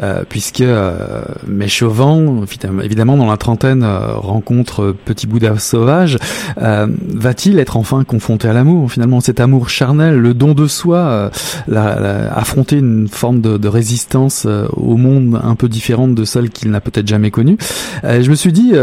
[0.03, 2.43] euh, puisque euh, Méchauvant,
[2.83, 6.17] évidemment dans la trentaine, rencontre Petit Bouddha sauvage.
[6.57, 11.31] Va-t-il être enfin confronté à l'amour Finalement, cet amour charnel, le don de soi,
[11.67, 16.49] la, la, affronter une forme de, de résistance au monde un peu différente de celle
[16.49, 17.57] qu'il n'a peut-être jamais connue.
[18.03, 18.73] je me suis dit,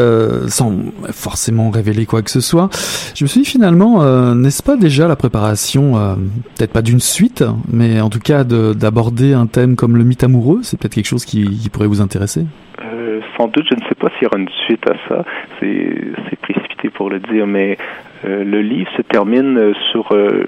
[0.48, 0.72] sans
[1.10, 2.68] forcément révéler quoi que ce soit,
[3.14, 5.94] je me suis dit finalement, n'est-ce pas déjà la préparation,
[6.56, 10.60] peut-être pas d'une suite, mais en tout cas d'aborder un thème comme le mythe amoureux,
[10.62, 12.44] c'est peut-être quelque chose qui, pourrait vous intéresser?
[12.84, 15.24] Euh, Sans doute, je ne sais pas s'il y aura une suite à ça,
[15.60, 17.76] c'est précipité pour le dire, mais
[18.24, 20.46] euh, le livre se termine sur euh,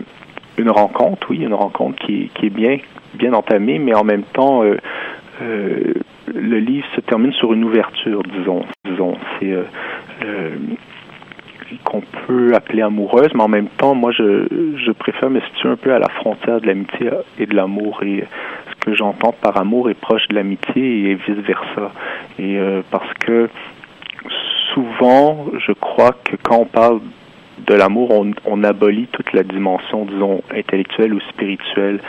[0.56, 4.62] une rencontre, oui, une rencontre qui, est bien, entamée, mais en même temps,
[5.42, 8.64] le livre se termine sur une ouverture, disons.
[8.84, 9.16] disons.
[11.84, 15.92] Qu'on peut appeler amoureuse, mais en même temps, moi, je, préfère me situer un peu
[15.94, 18.02] à la frontière de l'amitié et de l'amour.
[18.02, 18.24] Et
[18.70, 21.92] ce que j'entends par amour est proche de l'amitié et vice-versa.
[22.38, 23.48] Et euh, parce que
[24.74, 27.00] souvent, je crois que quand on parle
[27.66, 32.00] de l'amour, on, abolit toute la dimension, disons, intellectuelle ou spirituelle.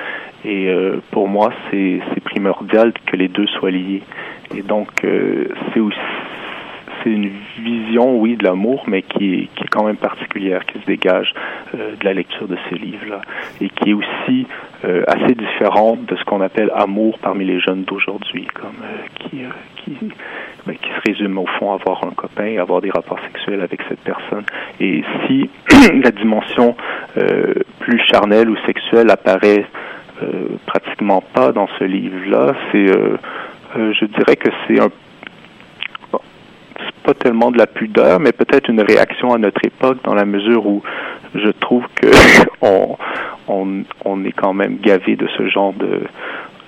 [0.45, 4.02] Et euh, pour moi, c'est primordial que les deux soient liés.
[4.56, 5.97] Et donc, euh, c'est aussi
[7.04, 10.80] c'est une vision, oui, de l'amour, mais qui est, qui est quand même particulière, qui
[10.80, 11.34] se dégage
[11.76, 13.22] euh, de la lecture de ces livres-là,
[13.60, 14.48] et qui est aussi
[14.86, 19.44] euh, assez différente de ce qu'on appelle amour parmi les jeunes d'aujourd'hui, comme euh, qui,
[19.78, 20.12] qui,
[20.66, 23.82] ben, qui se résume au fond à avoir un copain, avoir des rapports sexuels avec
[23.90, 24.44] cette personne.
[24.80, 25.50] Et si
[26.04, 26.76] la dimension
[27.80, 29.66] plus charnelle ou sexuelle apparaît
[30.66, 32.88] pratiquement pas dans ce livre-là, c'est,
[33.76, 34.90] je dirais que c'est un
[37.04, 40.65] pas tellement de la pudeur, mais peut-être une réaction à notre époque dans la mesure
[40.65, 40.82] où
[41.36, 42.08] je trouve que
[42.62, 42.98] on,
[43.48, 46.02] on, on est quand même gavé de ce genre de,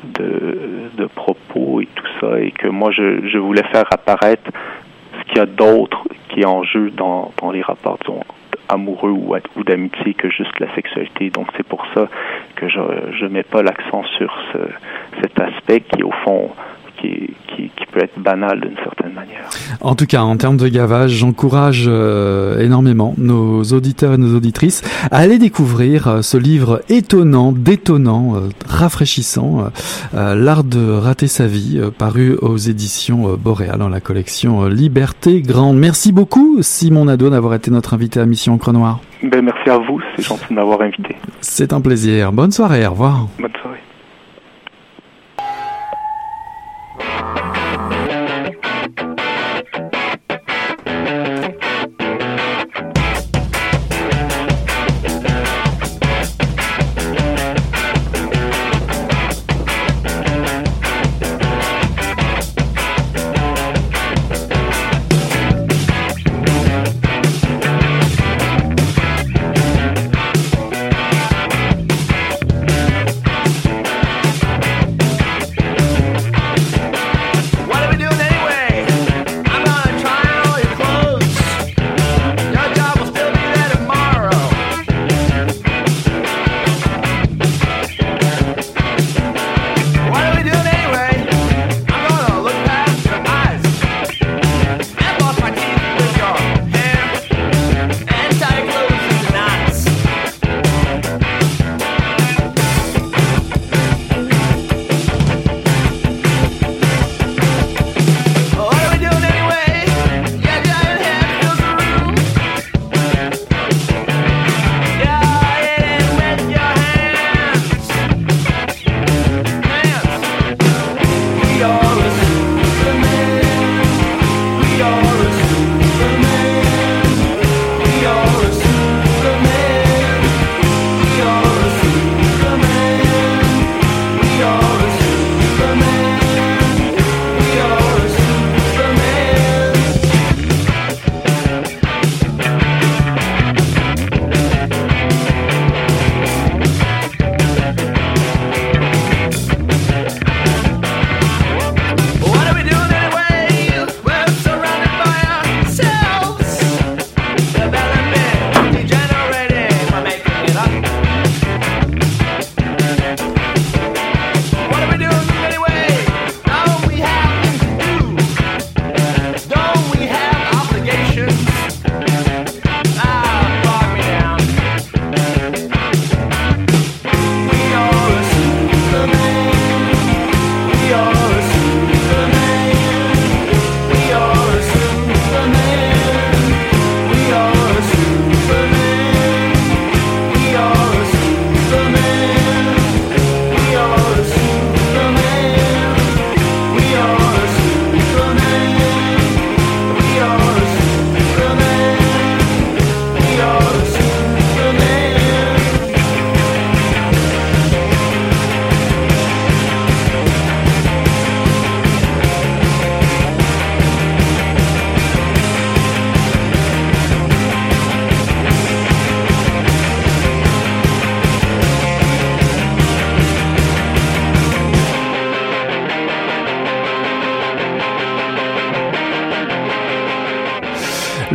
[0.03, 0.57] de,
[0.97, 4.51] de, propos et tout ça, et que moi je, je voulais faire apparaître
[5.19, 7.99] ce qu'il y a d'autre qui est en jeu dans, dans les rapports
[8.69, 11.29] amoureux ou, ou d'amitié que juste la sexualité.
[11.29, 12.07] Donc c'est pour ça
[12.55, 14.59] que je ne mets pas l'accent sur ce,
[15.21, 16.49] cet aspect qui au fond
[17.03, 17.31] qui,
[17.91, 19.47] peut être banal d'une certaine manière.
[19.79, 24.81] En tout cas, en termes de gavage, j'encourage euh, énormément nos auditeurs et nos auditrices
[25.11, 29.69] à aller découvrir euh, ce livre étonnant, détonnant, euh, rafraîchissant,
[30.13, 35.77] L'art de rater sa vie, paru aux éditions Boréal dans la collection Liberté Grande.
[35.77, 39.01] Merci beaucoup, Simon Nadeau, d'avoir été notre invité à Mission Encre Noire.
[39.23, 41.15] Ben, merci à vous, c'est gentil de m'avoir invité.
[41.41, 42.31] C'est un plaisir.
[42.31, 43.27] Bonne soirée, au revoir.
[43.39, 43.52] Bonne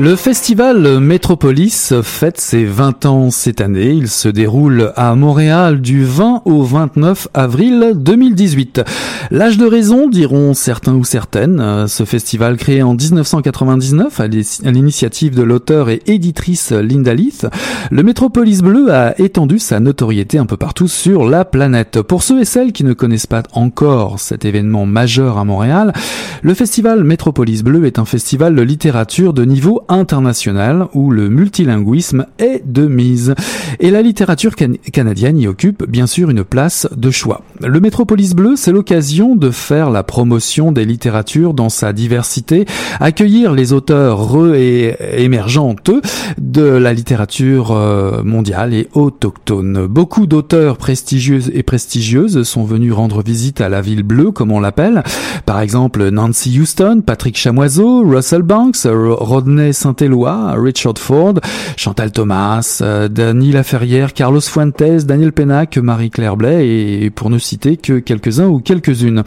[0.01, 3.91] Le festival Métropolis fête ses 20 ans cette année.
[3.91, 8.83] Il se déroule à Montréal du 20 au 29 avril 2018.
[9.33, 11.89] L'âge de raison, diront certains ou certaines.
[11.89, 17.49] Ce festival créé en 1999 à l'initiative de l'auteur et éditrice Linda Leith,
[17.91, 22.03] le Métropolis Bleu a étendu sa notoriété un peu partout sur la planète.
[22.03, 25.93] Pour ceux et celles qui ne connaissent pas encore cet événement majeur à Montréal,
[26.43, 32.27] le festival Métropolis Bleu est un festival de littérature de niveau international où le multilinguisme
[32.39, 33.35] est de mise.
[33.81, 34.55] Et la littérature
[34.93, 37.43] canadienne y occupe bien sûr une place de choix.
[37.61, 42.67] Le Métropolis Bleu, c'est l'occasion de faire la promotion des littératures dans sa diversité,
[43.01, 45.91] accueillir les auteurs re et émergentes
[46.39, 49.89] de la littérature euh, mondiale et autochtone.
[49.89, 54.61] Beaucoup d'auteurs prestigieux et prestigieuses sont venus rendre visite à la ville bleue, comme on
[54.61, 55.03] l'appelle.
[55.45, 61.35] Par exemple, Nancy Houston, Patrick Chamoiseau, Russell Banks, Rodney Saint-Éloi, Richard Ford,
[61.77, 67.99] Chantal Thomas, euh, Dany Laferrière, Carlos Fuentes, Daniel Pennac, Marie-Claire Blais et pour ne que
[67.99, 69.23] quelques-uns ou quelques-unes.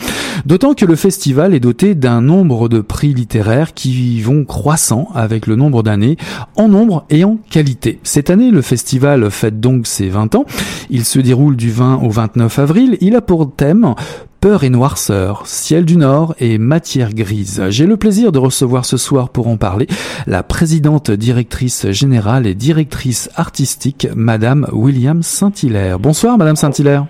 [0.46, 5.48] D'autant que le festival est doté d'un nombre de prix littéraires qui vont croissant avec
[5.48, 6.18] le nombre d'années
[6.56, 8.00] en nombre et en qualité.
[8.04, 10.46] Cette année, le festival fête donc ses 20 ans.
[10.90, 12.98] Il se déroule du 20 au 29 avril.
[13.02, 13.96] Il a pour thème
[14.42, 17.62] Peur et noirceur, ciel du nord et matière grise.
[17.70, 19.86] J'ai le plaisir de recevoir ce soir pour en parler
[20.26, 26.00] la présidente directrice générale et directrice artistique, Madame William Saint-Hilaire.
[26.00, 27.06] Bonsoir Madame Saint-Hilaire.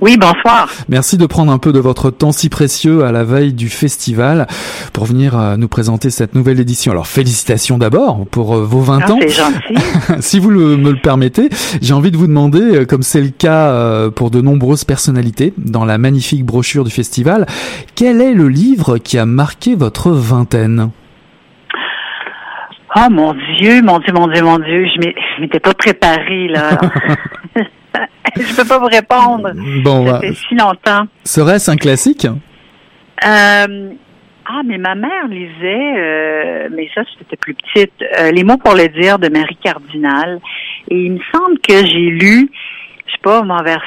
[0.00, 0.70] Oui, bonsoir.
[0.88, 4.46] Merci de prendre un peu de votre temps si précieux à la veille du festival
[4.94, 6.92] pour venir euh, nous présenter cette nouvelle édition.
[6.92, 9.18] Alors félicitations d'abord pour euh, vos 20 ah, ans.
[9.20, 9.74] C'est gentil.
[10.20, 11.50] si vous le, me le permettez,
[11.82, 15.84] j'ai envie de vous demander, euh, comme c'est le cas pour de nombreuses personnalités dans
[15.84, 17.44] la magnifique brochure du festival,
[17.94, 20.90] quel est le livre qui a marqué votre vingtaine?
[22.96, 26.78] Oh mon Dieu, mon Dieu, mon Dieu, mon Dieu, je m'étais pas préparée là.
[28.36, 29.50] je peux pas vous répondre.
[29.82, 31.06] Bon, ça fait si longtemps.
[31.24, 32.26] Serait-ce un classique?
[32.26, 33.90] Euh,
[34.46, 38.74] Ah, mais ma mère lisait, euh, mais ça c'était plus petite, euh, Les mots pour
[38.74, 40.40] le dire de Marie Cardinal.
[40.90, 42.50] Et il me semble que j'ai lu,
[43.06, 43.82] je sais pas, vers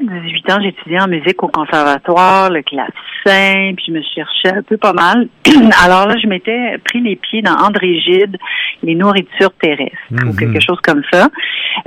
[0.00, 4.76] 17-18 ans, j'étudiais en musique au conservatoire, le clavecin, puis je me cherchais un peu
[4.78, 5.28] pas mal.
[5.84, 8.36] Alors là, je m'étais pris les pieds dans André Gide,
[8.82, 10.36] les nourritures terrestres, ou Mhm.
[10.38, 11.28] quelque chose comme ça.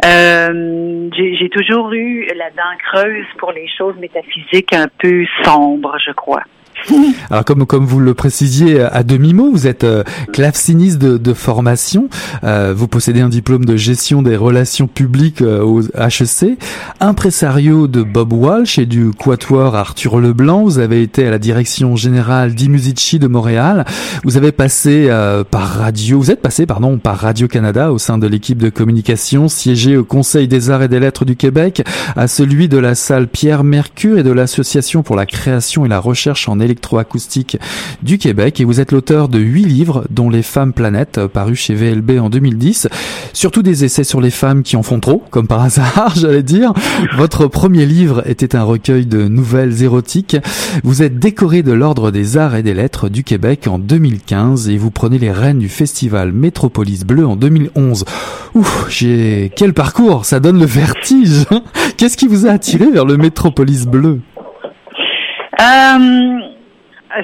[0.05, 5.95] Euh, j'ai j'ai toujours eu la dent creuse pour les choses métaphysiques un peu sombres,
[6.05, 6.43] je crois.
[7.29, 12.09] Alors comme comme vous le précisiez à demi-mot, vous êtes euh, claveciniste de, de formation,
[12.43, 16.57] euh, vous possédez un diplôme de gestion des relations publiques euh, au HEC,
[16.99, 21.95] impresario de Bob Walsh et du quatuor Arthur Leblanc, vous avez été à la direction
[21.95, 23.85] générale d'Imusici de Montréal,
[24.23, 28.17] vous avez passé euh, par radio, vous êtes passé pardon par Radio Canada au sein
[28.17, 31.83] de l'équipe de communication, siégé au Conseil des arts et des lettres du Québec,
[32.15, 35.99] à celui de la salle Pierre Mercure et de l'association pour la création et la
[35.99, 37.57] recherche en électroacoustique
[38.03, 38.59] du Québec.
[38.59, 42.29] Et vous êtes l'auteur de huit livres dont Les femmes planètes paru chez VLB en
[42.29, 42.89] 2010
[43.33, 46.73] surtout des essais sur les femmes qui en font trop comme par hasard j'allais dire.
[47.15, 50.37] Votre premier livre était un recueil de nouvelles érotiques.
[50.83, 54.77] Vous êtes décoré de l'ordre des arts et des lettres du Québec en 2015 et
[54.77, 58.05] vous prenez les rênes du festival Métropolis Bleu en 2011
[58.55, 61.45] Ouf, j'ai quel parcours ça donne le vertige.
[61.97, 64.21] Qu'est-ce qui vous a attiré vers le Métropolis Bleu?
[65.59, 66.54] Euh,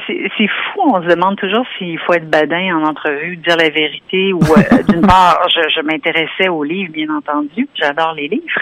[0.08, 3.70] c'est c'est fou, on se demande toujours s'il faut être badin en entrevue, dire la
[3.70, 8.62] vérité ou euh, d'une part, je, je m'intéressais aux livres, bien entendu, j'adore les livres,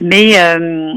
[0.00, 0.92] mais euh,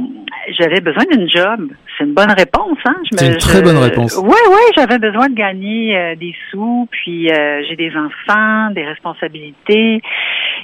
[0.58, 1.70] j'avais besoin d'une job.
[1.98, 2.96] C'est une bonne réponse, hein?
[3.12, 4.18] Je C'est une très bonne réponse.
[4.24, 8.86] Oui, oui, j'avais besoin de gagner euh, des sous, puis euh, j'ai des enfants, des
[8.86, 10.02] responsabilités,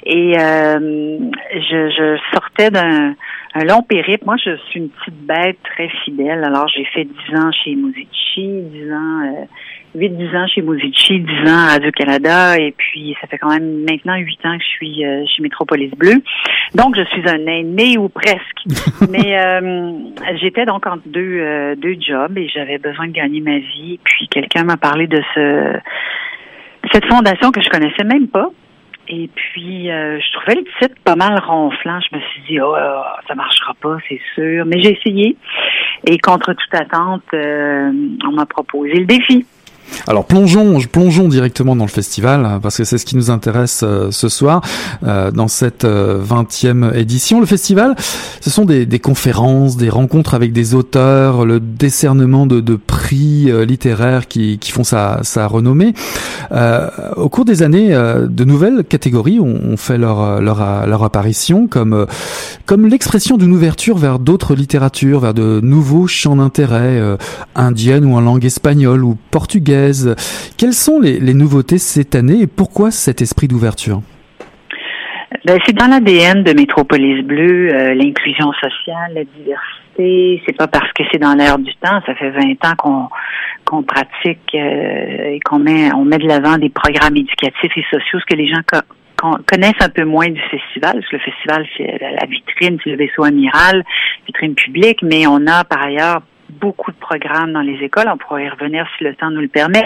[0.04, 1.18] et euh,
[1.54, 3.14] je, je sortais d'un
[3.56, 4.24] un long périple.
[4.26, 6.44] Moi, je suis une petite bête très fidèle.
[6.44, 11.50] Alors, j'ai fait 10 ans chez Musici, 10 ans, euh, 8-10 ans chez Musici, 10
[11.50, 15.06] ans à Radio-Canada, et puis ça fait quand même maintenant 8 ans que je suis
[15.06, 16.22] euh, chez Métropolis Bleu.
[16.74, 18.60] Donc, je suis un aîné ou presque.
[19.10, 19.92] Mais euh,
[20.38, 23.98] j'étais donc entre deux, euh, deux jobs et j'avais besoin de gagner ma vie.
[24.04, 25.78] Puis quelqu'un m'a parlé de ce
[26.92, 28.50] cette fondation que je connaissais même pas.
[29.08, 32.00] Et puis, euh, je trouvais le titre pas mal ronflant.
[32.10, 32.74] Je me suis dit, oh,
[33.28, 34.64] ça marchera pas, c'est sûr.
[34.66, 35.36] Mais j'ai essayé.
[36.06, 37.92] Et contre toute attente, euh,
[38.26, 39.46] on m'a proposé le défi.
[40.06, 43.80] Alors plongeons, plongeons directement dans le festival hein, parce que c'est ce qui nous intéresse
[43.82, 44.60] euh, ce soir
[45.04, 47.40] euh, dans cette 20e euh, édition.
[47.40, 47.96] Le festival,
[48.40, 53.50] ce sont des, des, conférences, des rencontres avec des auteurs, le décernement de, de prix
[53.66, 55.94] littéraires qui, qui, font sa, sa renommée.
[57.16, 62.06] au cours des années, de nouvelles catégories ont, ont fait leur, leur, leur apparition comme
[62.66, 67.00] comme l'expression d'une ouverture vers d'autres littératures, vers de nouveaux champs d'intérêt,
[67.54, 69.75] indiennes ou en langue espagnole ou portugaise
[70.56, 74.00] quelles sont les, nouveautés cette année et pourquoi cet esprit d'ouverture?
[75.44, 80.42] Ben, c'est dans l'ADN de Métropolis Bleu, euh, l'inclusion sociale, la diversité.
[80.44, 82.00] C'est pas parce que c'est dans l'air du temps.
[82.04, 83.08] Ça fait 20 ans qu'on
[83.64, 88.20] qu'on pratique euh, et qu'on met on met de l'avant des programmes éducatifs et sociaux,
[88.20, 88.60] ce que les gens
[89.46, 92.96] connaissent un peu moins du festival, parce que le festival, c'est la vitrine, c'est le
[92.96, 93.84] vaisseau amiral,
[94.26, 98.08] vitrine publique, mais on a par ailleurs beaucoup de programmes dans les écoles.
[98.12, 99.84] On pourrait y revenir si le temps nous le permet.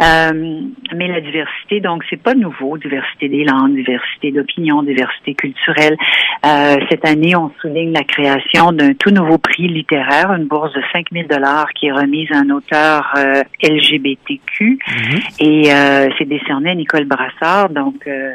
[0.00, 0.62] Euh,
[0.94, 2.76] mais la diversité, donc, c'est pas nouveau.
[2.78, 5.96] Diversité des langues, diversité d'opinions, diversité culturelle.
[6.44, 10.82] Euh, cette année, on souligne la création d'un tout nouveau prix littéraire, une bourse de
[10.92, 14.78] 5000 dollars qui est remise à un auteur euh, LGBTQ.
[14.88, 15.20] Mhm.
[15.40, 17.70] Et euh, c'est décerné à Nicole Brassard.
[17.70, 18.32] Donc, euh,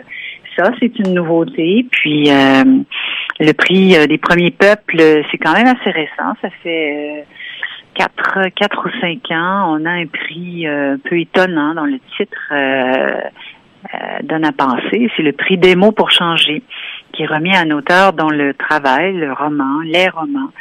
[0.57, 1.85] ça, c'est une nouveauté.
[1.91, 6.33] Puis, le prix des premiers peuples, c'est quand même assez récent.
[6.41, 7.25] Ça fait
[7.99, 12.37] quatre, quatre ou cinq ans, on a un prix euh, peu étonnant dans le titre
[12.51, 13.19] euh,
[13.93, 15.11] euh, Donne à penser.
[15.17, 16.63] C'est le prix des mots pour changer,
[17.11, 20.51] qui est remis à un auteur dont le travail, le roman, les romans,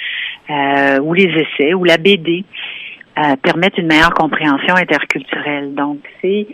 [0.51, 2.45] euh, ou les essais, ou la BD
[3.43, 5.75] permettent une meilleure compréhension interculturelle.
[5.75, 6.47] Donc, c'est,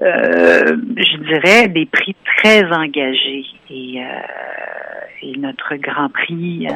[0.00, 3.44] je dirais, des prix très engagés.
[3.70, 4.00] Et,
[5.22, 6.68] et notre Grand Prix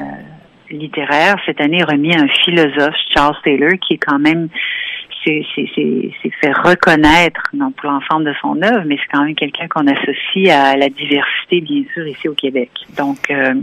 [0.76, 4.48] littéraire cette année remis à un philosophe, Charles Taylor, qui est quand même
[5.26, 9.86] s'est fait reconnaître non pour l'ensemble de son œuvre, mais c'est quand même quelqu'un qu'on
[9.86, 12.70] associe à la diversité, bien sûr, ici au Québec.
[12.96, 13.54] Donc, euh,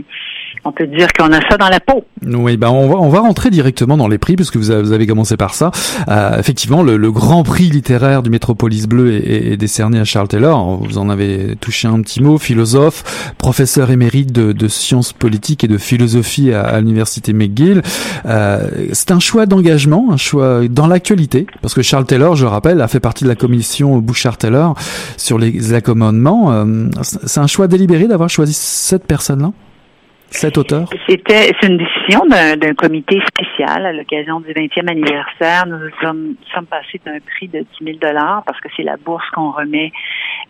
[0.64, 2.04] on peut dire qu'on a ça dans la peau.
[2.24, 5.36] Oui, ben on va on va rentrer directement dans les prix puisque vous avez, commencé
[5.36, 5.70] par ça.
[6.08, 10.28] Euh, effectivement, le, le, grand prix littéraire du Métropolis Bleu est, est, décerné à Charles
[10.28, 10.78] Taylor.
[10.82, 15.68] Vous en avez touché un petit mot, philosophe, professeur émérite de, de sciences politiques et
[15.68, 17.82] de philosophie à, à l'université McGill.
[18.24, 22.80] Euh, c'est un choix d'engagement, un choix dans l'actualité parce que Charles Taylor, je rappelle,
[22.80, 24.74] a fait partie de la commission Bouchard-Taylor
[25.16, 26.52] sur les accommodements.
[26.52, 29.52] Euh, c'est un choix délibéré d'avoir choisi cette personne-là?
[30.36, 30.88] Cet auteur?
[31.08, 35.66] C'était, une décision d'un, comité spécial à l'occasion du 20e anniversaire.
[35.66, 39.24] Nous sommes, sommes passés d'un prix de 10 000 dollars parce que c'est la bourse
[39.34, 39.92] qu'on remet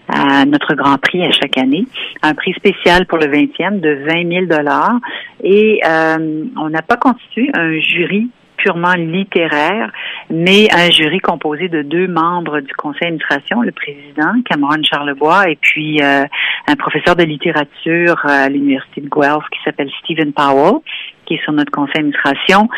[0.09, 1.85] à notre grand prix à chaque année.
[2.23, 4.99] Un prix spécial pour le 20e de 20 000 dollars.
[5.43, 9.91] Et euh, on n'a pas constitué un jury purement littéraire,
[10.31, 15.57] mais un jury composé de deux membres du conseil d'administration, le président Cameron Charlebois et
[15.61, 16.25] puis euh,
[16.67, 20.81] un professeur de littérature à l'université de Guelph qui s'appelle Stephen Powell
[21.27, 22.69] qui est sur notre conseil d'administration.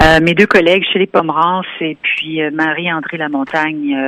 [0.00, 3.98] Euh, mes deux collègues, Shelley Pomerance et puis euh, Marie-André Lamontagne,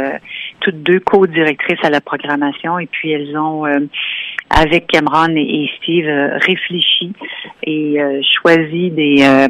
[0.60, 3.64] toutes deux co-directrices à la programmation, et puis elles ont,
[4.50, 7.12] avec Cameron et Steve, réfléchi
[7.64, 9.48] et choisi des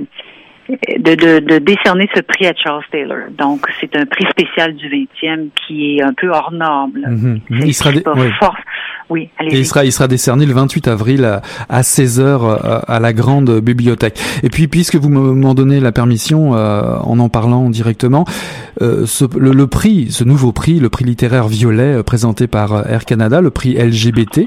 [0.69, 3.31] de, de, de, décerner ce prix à Charles Taylor.
[3.31, 6.93] Donc, c'est un prix spécial du 20e qui est un peu hors norme.
[6.95, 7.41] Mhm.
[7.51, 8.31] Il sera oui,
[9.39, 13.13] allez il sera, il sera décerné le 28 avril à, à 16h euh, à, la
[13.13, 14.19] grande bibliothèque.
[14.43, 18.25] Et puis, puisque vous m'en donnez la permission, euh, en en parlant directement,
[18.83, 23.41] euh, ce, le, prix, ce nouveau prix, le prix littéraire violet présenté par Air Canada,
[23.41, 24.43] le prix LGBT,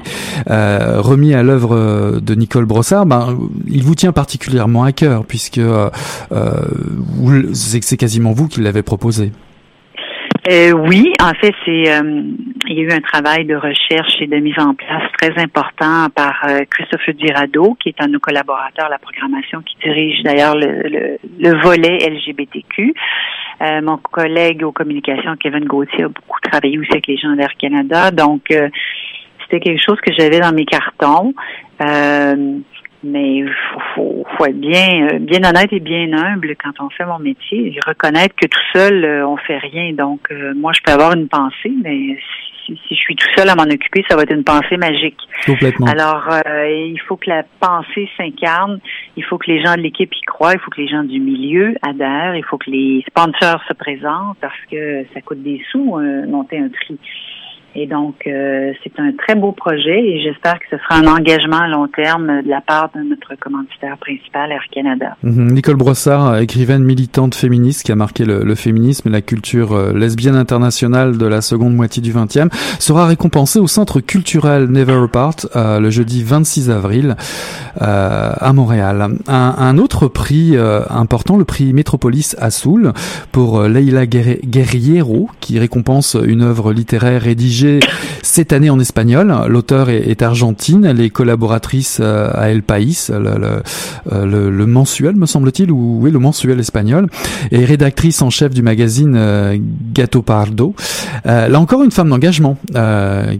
[0.46, 3.36] remis à l'œuvre de Nicole Brossard, ben,
[3.68, 5.60] il vous tient particulièrement à cœur, puisque
[7.52, 9.32] c'est quasiment vous qui l'avez proposé.
[10.50, 12.22] Euh, oui, en fait, c'est euh,
[12.66, 16.08] il y a eu un travail de recherche et de mise en place très important
[16.10, 20.20] par euh, Christophe Dirado, qui est un de nos collaborateurs à la programmation, qui dirige
[20.24, 22.92] d'ailleurs le, le, volet LGBTQ.
[23.60, 27.54] Euh, mon collègue aux communications, Kevin Gauthier, a beaucoup travaillé aussi avec les gens d'Air
[27.56, 28.10] Canada.
[28.10, 31.34] Donc, c'était quelque chose que j'avais dans mes cartons.
[33.04, 33.52] Mais il
[33.94, 37.74] faut, faut, être bien, euh, bien honnête et bien humble quand on fait mon métier
[37.74, 39.92] et reconnaître que tout seul, euh, on fait rien.
[39.92, 42.16] Donc, euh, moi, je peux avoir une pensée, mais
[42.64, 45.18] si, je suis tout seul à m'en occuper, ça va être une pensée magique.
[45.44, 45.86] Complètement.
[45.86, 48.78] Alors, il faut que la pensée s'incarne.
[49.16, 50.52] Il faut que les gens de l'équipe y croient.
[50.52, 52.36] Il faut que les gens du milieu adhèrent.
[52.36, 55.98] Il faut que les sponsors se présentent parce que ça coûte des sous
[56.28, 56.98] monter un prix.
[57.74, 61.60] Et donc, euh, c'est un très beau projet et j'espère que ce sera un engagement
[61.60, 65.16] à long terme de la part de notre commanditaire principal, Air Canada.
[65.22, 65.52] Mhm.
[65.52, 70.34] Nicole Brossard, écrivaine militante féministe qui a marqué le, féminisme et la culture euh, lesbienne
[70.34, 75.80] internationale de la seconde moitié du XXe, sera récompensée au Centre culturel Never Apart euh,
[75.80, 77.16] le jeudi 26 avril
[77.80, 79.08] à Montréal.
[79.28, 80.56] Un, un autre prix
[80.90, 82.92] important, le prix Métropolis à Soul
[83.32, 87.61] pour Leila Guerriero, qui récompense une œuvre littéraire rédigée
[88.22, 89.34] cette année en espagnol.
[89.48, 93.60] L'auteur est, argentine, elle est collaboratrice euh, à El País, euh,
[94.10, 97.08] le, mensuel me semble-t-il, ou oui le mensuel espagnol,
[97.50, 99.58] et rédactrice en chef du magazine euh,
[99.92, 100.74] Gato Pardo.
[101.24, 102.56] là encore une femme d'engagement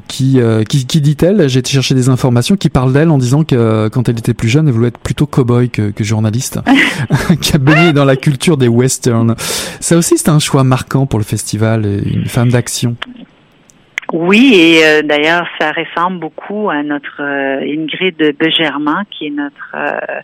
[0.09, 4.19] qui, qui, dit-elle, j'ai cherché des informations, qui parle d'elle en disant que quand elle
[4.19, 6.61] était plus jeune, elle voulait être plutôt cow-boy que, que journaliste,
[7.41, 9.35] qui a baigné dans la culture des westerns.
[9.81, 12.97] Ça aussi c'est un choix marquant pour le festival, une femme d'action.
[14.13, 19.75] Oui, et euh, d'ailleurs, ça ressemble beaucoup à notre euh, Ingrid Begerman, qui est notre
[19.75, 20.21] euh,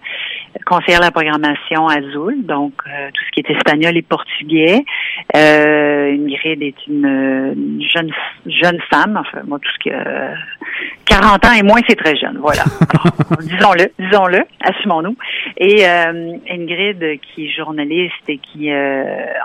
[0.66, 4.84] conseillère de la programmation Azul, donc euh, tout ce qui est espagnol et portugais.
[5.34, 8.11] Euh, Ingrid est une, jeune
[8.45, 9.91] jeune femme, enfin moi tout ce qui
[11.07, 12.64] 40 ans et moins c'est très jeune, voilà.
[13.41, 15.16] disons-le, disons-le, assumons-nous.
[15.57, 18.70] Et Ingrid qui est journaliste et qui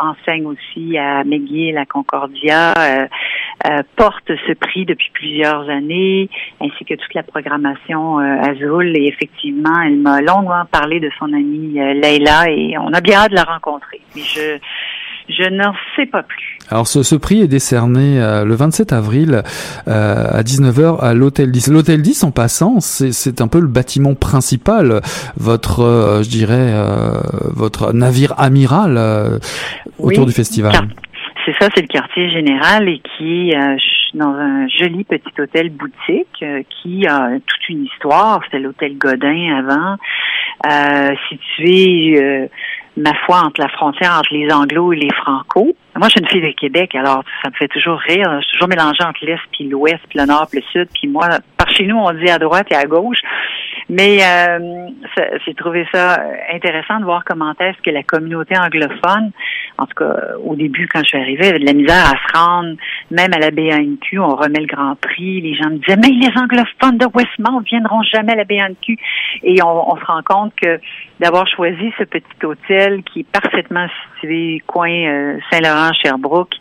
[0.01, 2.73] enseigne aussi à McGill, à Concordia,
[3.95, 6.29] porte ce prix depuis plusieurs années,
[6.61, 8.95] ainsi que toute la programmation Azul.
[8.97, 13.19] Et effectivement, elle m'a longuement parlé de son amie euh, Leila et on a bien
[13.19, 14.01] hâte de la rencontrer.
[14.15, 14.57] Mais je
[15.29, 16.57] je n'en sais pas plus.
[16.69, 19.41] Alors ce, ce prix est décerné euh, le 27 avril
[19.87, 21.69] euh, à 19h à l'Hôtel 10.
[21.69, 25.01] L'Hôtel 10 en passant, c'est un peu le bâtiment principal,
[25.37, 26.73] votre, je dirais,
[27.51, 29.39] votre navire amiral
[29.97, 30.73] autour du festival.
[31.45, 33.77] C'est ça, c'est le quartier général et qui est
[34.13, 38.41] dans un joli petit hôtel boutique qui a toute une histoire.
[38.45, 39.97] C'était l'hôtel Godin avant.
[40.65, 42.47] Euh, situé, euh,
[42.95, 45.75] ma foi, entre la frontière entre les Anglo et les Franco.
[45.95, 48.23] Moi, je suis une fille de Québec, alors ça me fait toujours rire.
[48.39, 50.89] Je suis toujours mélangée entre l'Est puis l'Ouest, puis le Nord puis le Sud.
[50.93, 51.27] Puis moi,
[51.57, 53.19] par chez nous, on dit à droite et à gauche.
[53.89, 54.87] Mais euh,
[55.45, 56.17] j'ai trouvé ça
[56.53, 59.31] intéressant de voir comment est-ce que la communauté anglophone,
[59.83, 62.37] en tout cas au début quand je suis arrivée, avait de la misère à se
[62.37, 62.75] rendre,
[63.11, 66.31] même à la BANQ, on remet le Grand Prix, les gens me disaient mais les
[66.37, 68.97] anglophones de Westmount viendront jamais à la BANQ
[69.43, 70.79] et on, se rend compte que
[71.19, 76.55] d'avoir choisi ce petit hôtel qui est parfaitement situé coin euh, Saint-Laurent-Sherbrooke,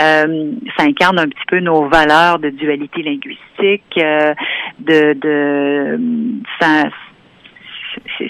[0.00, 4.34] euh, ça incarne un petit peu nos valeurs de dualité linguistique, euh,
[4.78, 5.98] de, de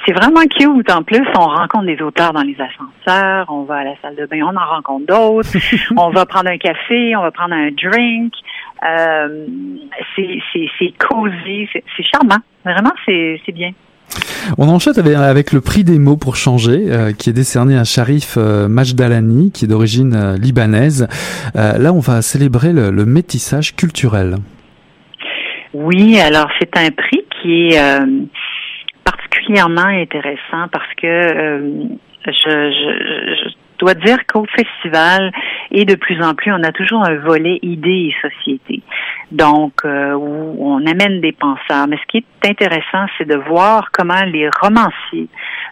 [0.07, 0.91] c'est vraiment cute.
[0.91, 4.27] En plus, on rencontre des auteurs dans les ascenseurs, on va à la salle de
[4.27, 5.51] bain, on en rencontre d'autres,
[5.97, 8.33] on va prendre un café, on va prendre un drink.
[8.85, 9.47] Euh,
[10.17, 12.39] c'est cosy, c'est charmant.
[12.65, 13.73] Vraiment, c'est bien.
[14.59, 18.35] On enchaîne avec le prix des mots pour changer, euh, qui est décerné à Sharif
[18.37, 21.09] euh, Majdalani, qui est d'origine euh, libanaise.
[21.55, 24.37] là, on va célébrer le, le métissage culturel.
[25.75, 27.81] Oui, alors c'est un prix qui est
[29.43, 31.85] particulièrement intéressant parce que euh,
[32.27, 35.33] je, dois dire qu'au festival
[35.73, 38.81] et de plus en plus, on a toujours un volet idées et société.
[39.33, 41.89] Donc, euh, où on amène des penseurs.
[41.89, 45.29] Mais ce qui est intéressant, c'est de voir comment les romanciers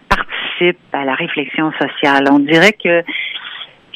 [0.09, 2.25] participent à la réflexion sociale.
[2.29, 3.01] On dirait que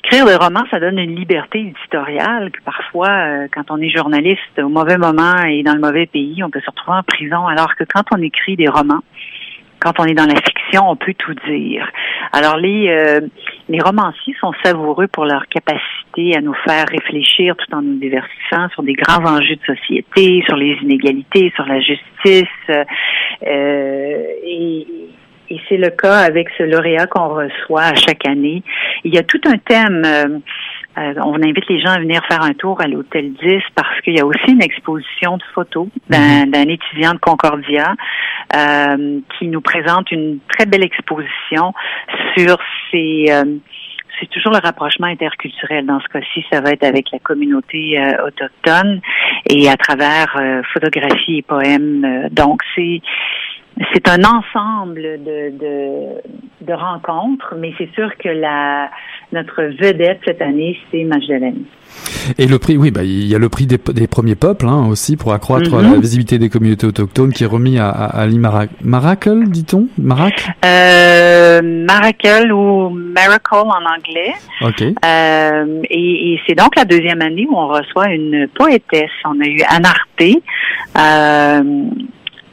[0.06, 4.60] écrire des romans, ça donne une liberté éditoriale que parfois, euh, quand on est journaliste
[4.60, 7.48] au mauvais moment et dans le mauvais pays, on peut se retrouver en prison.
[7.48, 9.04] Alors que quand on écrit des romans,
[9.86, 11.88] quand on est dans la fiction, on peut tout dire.
[12.32, 13.22] Alors les euh,
[13.70, 18.68] les romanciers sont savoureux pour leur capacité à nous faire réfléchir tout en nous divertissant
[18.74, 22.48] sur des grands enjeux de société, sur les inégalités, sur la justice.
[22.70, 24.88] Euh, et,
[25.52, 28.64] et c'est le cas avec ce lauréat qu'on reçoit à chaque année.
[29.04, 30.02] Il y a tout un thème.
[30.04, 30.40] Euh,
[30.98, 34.16] euh, on invite les gens à venir faire un tour à l'hôtel 10 parce qu'il
[34.16, 36.70] y a aussi une exposition de photos d'un, mhm.
[36.70, 37.94] étudiant de Concordia
[38.56, 41.74] euh, qui nous présente une très belle exposition
[42.38, 42.58] sur
[42.92, 43.26] ces
[44.18, 45.86] c'est toujours le rapprochement interculturel.
[45.86, 49.02] Dans ce cas-ci, ça va être avec la communauté autochtone
[49.50, 50.42] et à travers
[50.74, 52.30] photographie et poèmes.
[52.32, 53.02] donc, c'est
[53.94, 58.90] c'est un ensemble de, de, de rencontres, mais c'est sûr que la
[59.32, 61.64] notre vedette cette année, c'est Magdalene.
[62.38, 64.88] Et le prix, oui, bah, il y a le prix des, des premiers peuples hein,
[64.88, 65.94] aussi pour accroître mm-hmm.
[65.94, 68.28] la visibilité des communautés autochtones qui est remis à, à, à
[68.84, 69.88] Maracle, dit-on?
[69.98, 70.52] Maracle?
[70.64, 74.34] Euh, Maracle ou Miracle en anglais.
[74.62, 74.82] Ok.
[74.82, 79.12] Euh, et, et c'est donc la deuxième année où on reçoit une poétesse.
[79.26, 80.42] On a eu Anne Arté,
[80.98, 81.64] euh,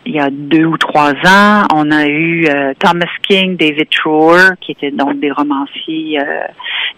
[0.04, 1.66] il y a deux ou trois ans.
[1.74, 6.46] On a eu euh, Thomas King, David Trower, qui étaient donc des romanciers, euh,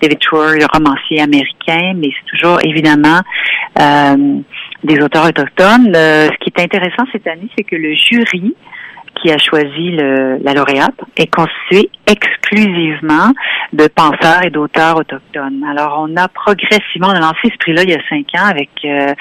[0.00, 3.20] David Trower, le romancier américain, mais c'est toujours évidemment
[3.80, 4.40] euh,
[4.82, 5.94] des auteurs autochtones.
[5.94, 8.55] ce qui est intéressant cette année, c'est que le jury
[9.24, 13.32] qui a choisi le, la lauréate est constitué exclusivement
[13.72, 15.64] de penseurs et d'auteurs autochtones.
[15.68, 18.68] Alors, on a progressivement, on a lancé ce prix-là il y a cinq ans avec
[18.84, 19.14] euh,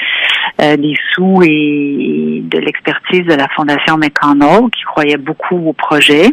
[0.61, 6.27] euh, des sous et, de l'expertise de la Fondation McConnell, qui croyait beaucoup au projet,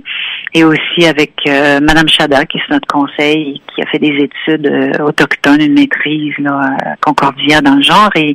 [0.52, 4.66] et aussi avec euh, Madame Chada, qui est notre conseil, qui a fait des études
[4.66, 8.34] euh, autochtones, une maîtrise là, Concordia dans le genre, et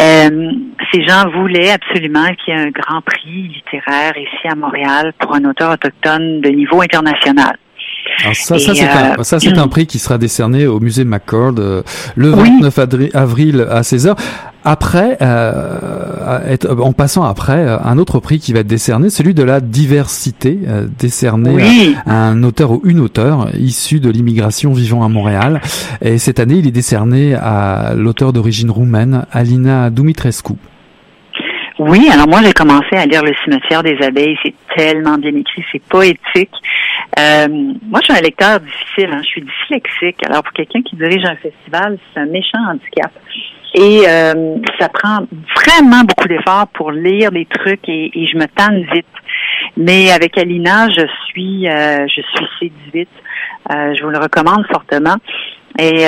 [0.00, 0.52] euh,
[0.92, 5.34] ces gens voulaient absolument qu'il y ait un grand prix littéraire ici à Montréal pour
[5.34, 7.56] un auteur autochtone de niveau international.
[8.22, 11.04] Alors ça, ça c'est un, euh, ça, c'est un prix qui sera décerné au musée
[11.04, 11.82] McCord euh,
[12.14, 12.78] le 29
[13.14, 14.16] avril à 16h.
[14.64, 19.60] Après, euh, en passant après, un autre prix qui va être décerné, celui de la
[19.60, 20.56] diversité,
[21.00, 25.60] décerné à, un auteur ou une auteure issue de l'immigration vivant à Montréal.
[26.00, 30.54] Et cette année, il est décerné à l'auteur d'origine roumaine, Alina Dumitrescu.
[31.84, 34.38] Oui, alors moi j'ai commencé à lire Le cimetière des abeilles.
[34.44, 36.54] C'est tellement bien écrit, c'est poétique.
[37.18, 39.10] Euh, moi, je suis un lecteur difficile.
[39.12, 39.20] Hein.
[39.22, 40.24] Je suis dyslexique.
[40.24, 43.10] Alors pour quelqu'un qui dirige un festival, c'est un méchant handicap.
[43.74, 45.26] Et euh, ça prend
[45.56, 49.06] vraiment beaucoup d'efforts pour lire des trucs et, je me tanne vite.
[49.76, 53.08] Mais avec Alina, je suis euh, je suis séduite.
[53.74, 55.16] Euh, je vous le recommande fortement.
[55.80, 56.04] Et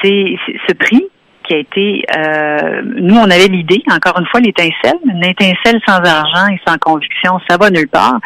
[0.00, 0.36] c'est
[0.68, 1.04] ce prix
[1.44, 6.02] qui a été, euh, nous on avait l'idée, encore une fois l'étincelle, une étincelle sans
[6.02, 8.18] argent et sans conviction, ça va nulle part.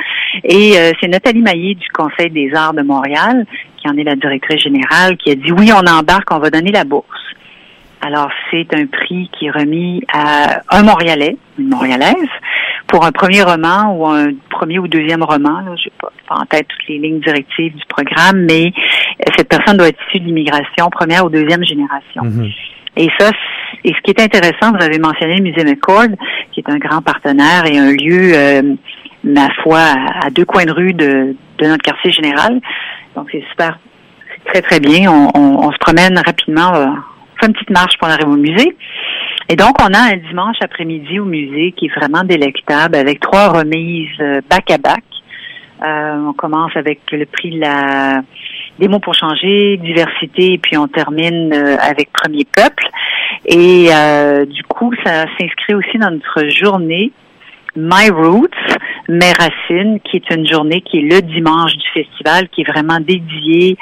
[0.44, 3.44] Et euh, c'est Nathalie Maillé du Conseil des arts de Montréal,
[3.76, 6.70] qui en est la directrice générale, qui a dit oui, on embarque, on va donner
[6.70, 7.06] la bourse.
[8.00, 12.14] Alors c'est un prix qui est remis à un Montréalais, une Montréalaise,
[12.86, 15.64] pour un premier roman ou un premier ou deuxième roman.
[15.76, 18.72] Je n'ai pas, en tête toutes les lignes directives du programme, mais
[19.36, 22.22] cette personne doit être issue de l'immigration première ou deuxième génération.
[22.22, 22.77] Mm-hmm.
[22.98, 23.30] Et ça,
[23.84, 26.08] et ce qui est intéressant, vous avez mentionné le Musée McCord,
[26.50, 28.74] qui est un grand partenaire et un lieu, euh,
[29.22, 29.78] ma foi,
[30.20, 32.60] à, deux coins de rue de, notre quartier général.
[33.14, 33.78] Donc c'est super,
[34.46, 35.10] très très bien.
[35.12, 38.76] On, se promène rapidement, on fait une petite marche pour arriver au musée.
[39.48, 43.48] Et donc, on a un dimanche après-midi au musée qui est vraiment délectable avec trois
[43.48, 45.04] remises euh, back à back.
[45.82, 48.22] Euh, on commence avec le prix de la
[48.78, 52.86] des mots pour changer, diversité, et puis on termine euh, avec Premier Peuple.
[53.46, 57.12] Et euh, du coup, ça s'inscrit aussi dans notre journée
[57.76, 58.48] My Roots,
[59.08, 62.98] Mes Racines, qui est une journée qui est le dimanche du festival, qui est vraiment
[63.00, 63.76] dédiée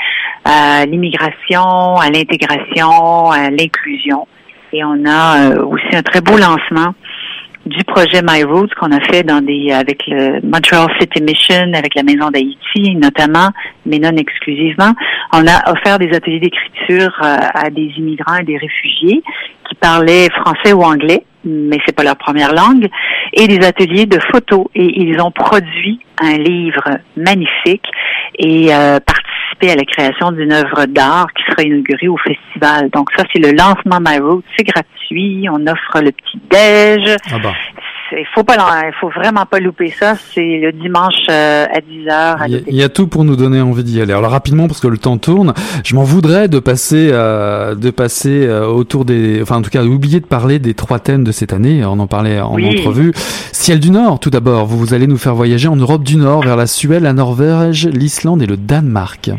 [0.45, 4.27] à l'immigration, à l'intégration, à l'inclusion.
[4.73, 6.95] Et on a euh, aussi un très beau lancement
[7.67, 11.95] du projet My Roots qu'on a fait dans des avec le Montreal City Mission, avec
[11.97, 13.51] la Maison d'Haïti notamment,
[13.85, 14.93] mais non exclusivement.
[15.33, 19.23] On a offert des ateliers d'écriture euh, à des immigrants et des réfugiés
[19.69, 22.89] qui parlaient français ou anglais, mais c'est pas leur première langue,
[23.33, 24.67] et des ateliers de photos.
[24.77, 27.87] Et ils ont produit un livre magnifique
[28.39, 29.01] et euh,
[29.63, 32.91] à la création d'une œuvre d'art qui sera inaugurée au festival.
[32.91, 34.43] Donc ça, c'est le lancement My Road.
[34.57, 35.49] C'est gratuit.
[35.51, 37.17] On offre le petit déj.
[37.33, 37.55] Ah bah
[38.13, 40.15] il faut pas, il faut vraiment pas louper ça.
[40.35, 43.85] C'est le dimanche euh, à 10 h Il y, a tout pour nous donner envie
[43.85, 44.13] d'y aller.
[44.13, 45.55] Alors rapidement parce que le temps tourne,
[45.85, 49.83] je m'en voudrais de passer, euh, de passer euh, autour des, enfin en tout cas
[49.83, 51.85] d'oublier de parler des trois thèmes de cette année.
[51.85, 53.13] On en parlait en entrevue.
[53.53, 54.67] Ciel du Nord, tout d'abord.
[54.67, 57.87] Vous, vous allez nous faire voyager en Europe du Nord vers la Suède, la Norvège,
[57.87, 59.31] l'Islande et le Danemark.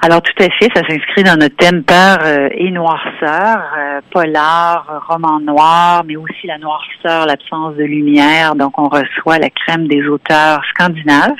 [0.00, 5.04] Alors tout à fait, ça s'inscrit dans notre thème peur euh, et noirceur, euh, polar,
[5.08, 8.54] roman noir, mais aussi la noirceur, l'absence de lumière.
[8.54, 11.34] Donc on reçoit la crème des auteurs scandinaves.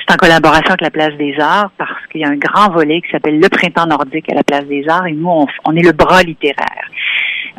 [0.00, 3.00] C'est en collaboration avec la Place des Arts parce qu'il y a un grand volet
[3.00, 5.84] qui s'appelle le Printemps nordique à la Place des Arts et nous on, on est
[5.84, 6.90] le bras littéraire.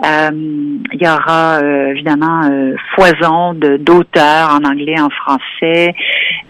[0.06, 0.32] Euh,
[0.94, 2.42] il y aura évidemment
[2.96, 5.94] foison de d'auteurs en anglais, en français,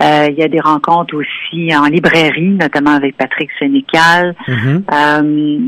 [0.01, 4.33] Euh, il y a des rencontres aussi en librairie, notamment avec Patrick Sénécal.
[4.47, 4.83] Mhm.
[4.91, 5.59] Euh,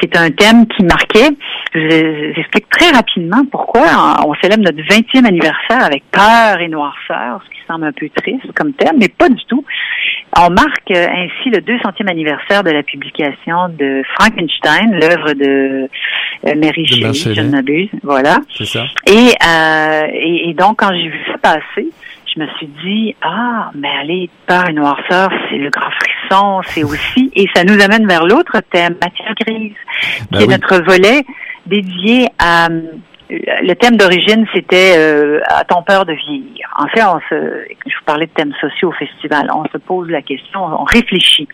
[0.00, 1.30] c'est un thème qui marquait.
[1.74, 3.84] Je- J'explique très rapidement pourquoi
[4.26, 8.52] on célèbre notre 20e anniversaire avec peur et noirceur, ce qui semble un peu triste
[8.54, 9.64] comme thème, mais pas du tout.
[10.36, 15.88] On marque euh, ainsi le 200e anniversaire de la publication de Frankenstein, l'œuvre de
[16.46, 17.88] euh, Mary Shelley, je ne m'abuse.
[18.02, 18.38] Voilà.
[18.56, 18.84] C'est ça.
[19.06, 21.88] Et, euh, et, et donc, quand j'ai vu ça passer,
[22.34, 26.84] je me suis dit, ah, mais allez, peur et noirceur, c'est le grand frisson, c'est
[26.84, 29.72] aussi, et ça nous amène vers l'autre thème, matière grise,
[30.30, 31.24] Bah qui est notre volet
[31.66, 32.68] dédié à,
[33.30, 36.66] le thème d'origine, c'était euh, A-t-on peur de vieillir?
[36.76, 40.08] En fait, on se, je vous parlais de thèmes sociaux au festival, on se pose
[40.10, 41.46] la question, on réfléchit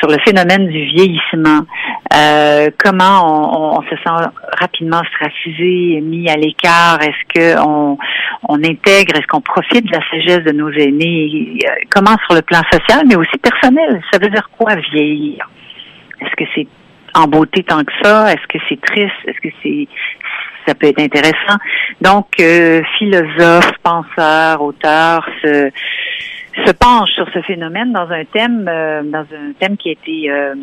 [0.00, 1.60] sur le phénomène du vieillissement,
[2.14, 4.24] euh, comment on, on- se sent
[4.60, 7.98] rapidement ostracisé, mis à l'écart, est-ce que on,
[8.48, 12.42] on intègre, est-ce qu'on profite de la sagesse de nos aînés, euh, comment sur le
[12.42, 15.48] plan social, mais aussi personnel, ça veut dire quoi vieillir?
[16.20, 16.66] Est-ce que c'est
[17.14, 18.32] en beauté tant que ça?
[18.32, 19.12] Est-ce que c'est triste?
[19.26, 19.88] Est-ce que c'est
[20.66, 21.58] ça peut être intéressant?
[22.00, 25.70] Donc, euh, philosophes, penseurs, auteurs se,
[26.78, 30.54] penchent sur ce phénomène dans un thème euh, dans un thème qui a été euh,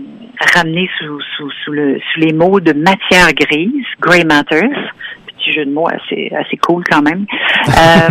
[0.56, 4.94] ramené sous, sous, sous, le, sous les mots de matière grise, Grey Matters.
[5.40, 7.26] Petit jeu de mots assez, assez cool quand même.
[7.70, 8.10] Euh,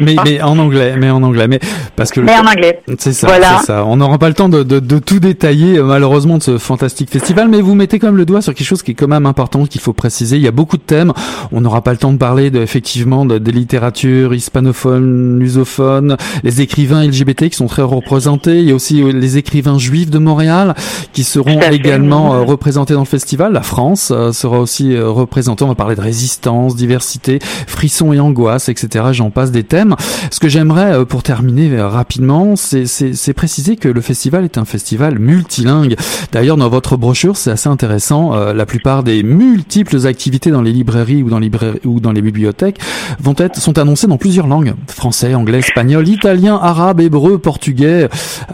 [0.00, 1.58] mais, mais en anglais, mais en anglais, mais
[1.96, 2.80] parce que Mais en anglais.
[2.98, 3.58] C'est ça, Voilà.
[3.58, 3.84] ça.
[3.84, 7.10] On n'aura pas le temps de, de, de tout détailler euh, malheureusement de ce fantastique
[7.10, 9.26] festival, mais vous mettez quand même le doigt sur quelque chose qui est quand même
[9.26, 10.36] important qu'il faut préciser.
[10.36, 11.12] Il y a beaucoup de thèmes.
[11.52, 16.60] On n'aura pas le temps de parler de, effectivement de, des littératures hispanophones, lusophones, les
[16.60, 18.58] écrivains LGBT qui sont très représentés.
[18.60, 20.74] Il y a aussi euh, les écrivains juifs de Montréal
[21.12, 23.52] qui seront également représentés dans le festival.
[23.52, 25.64] La France sera aussi représentée.
[25.64, 29.06] On va parler résistance, diversité, frisson et angoisse, etc.
[29.12, 29.94] J'en passe des thèmes.
[30.30, 34.64] Ce que j'aimerais, euh, pour terminer euh, rapidement, c'est- préciser que le festival est un
[34.64, 35.96] festival multilingue.
[36.32, 38.34] D'ailleurs, dans votre brochure, c'est assez intéressant.
[38.34, 41.40] euh, la plupart des multiples activités dans les librairies ou dans
[41.84, 42.78] ou dans les bibliothèques
[43.20, 48.08] vont être sont annoncées dans plusieurs langues français, anglais, espagnol, italien, arabe, hébreu, portugais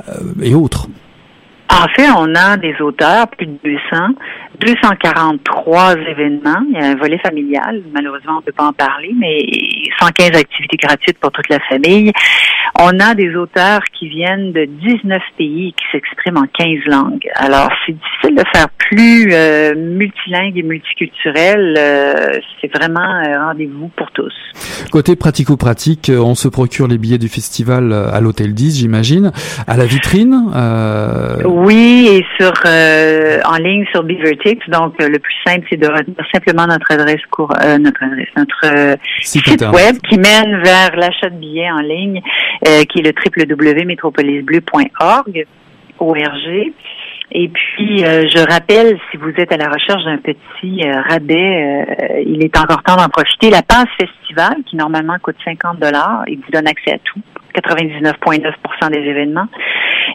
[0.09, 0.89] euh, et autres.
[1.69, 4.15] En fait, on a des auteurs, plus de 200,
[4.61, 6.63] 243 événements.
[6.71, 7.83] Il y a un volet familial.
[7.93, 9.45] Malheureusement, on ne peut pas en parler, mais
[9.99, 12.13] 115 activités gratuites pour toute la famille.
[12.79, 17.27] On a des auteurs qui viennent de 19 pays qui s'expriment en 15 langues.
[17.37, 21.75] Alors, c'est difficile de faire plus euh, multilingue et multiculturel.
[21.79, 24.33] Euh, c'est vraiment un rendez-vous pour tous.
[24.91, 29.33] Côté pratico-pratique, euh, on se procure les billets du festival euh, à l'hôtel 10, j'imagine,
[29.67, 30.51] à la vitrine.
[30.55, 34.59] Euh, Oui, et sur euh, en ligne sur Beavertix.
[34.69, 38.97] Donc, le plus simple, c'est de retenir simplement notre adresse cour euh, notre adresse, notre
[39.21, 42.21] Site web qui mène vers l'achat de billets en ligne,
[42.67, 43.13] euh, qui est le
[44.27, 45.47] www.metropolisbleu.org,
[45.99, 46.73] ORG.
[47.33, 52.23] Et puis, euh, je rappelle, si vous êtes à la recherche d'un petit euh, rabais,
[52.25, 53.51] il est encore temps d'en profiter.
[53.51, 57.21] La passe festival, qui normalement coûte 50 dollars et vous donne accès à tout,
[57.57, 59.47] 99,9% des événements,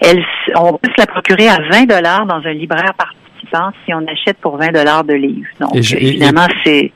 [0.02, 0.24] elle,
[0.56, 4.38] on peut se la procurer à 20 dollars dans un libraire participant si on achète
[4.38, 5.50] pour 20 dollars de livres.
[5.60, 6.92] Donc, Et je- et- évidemment, c'est...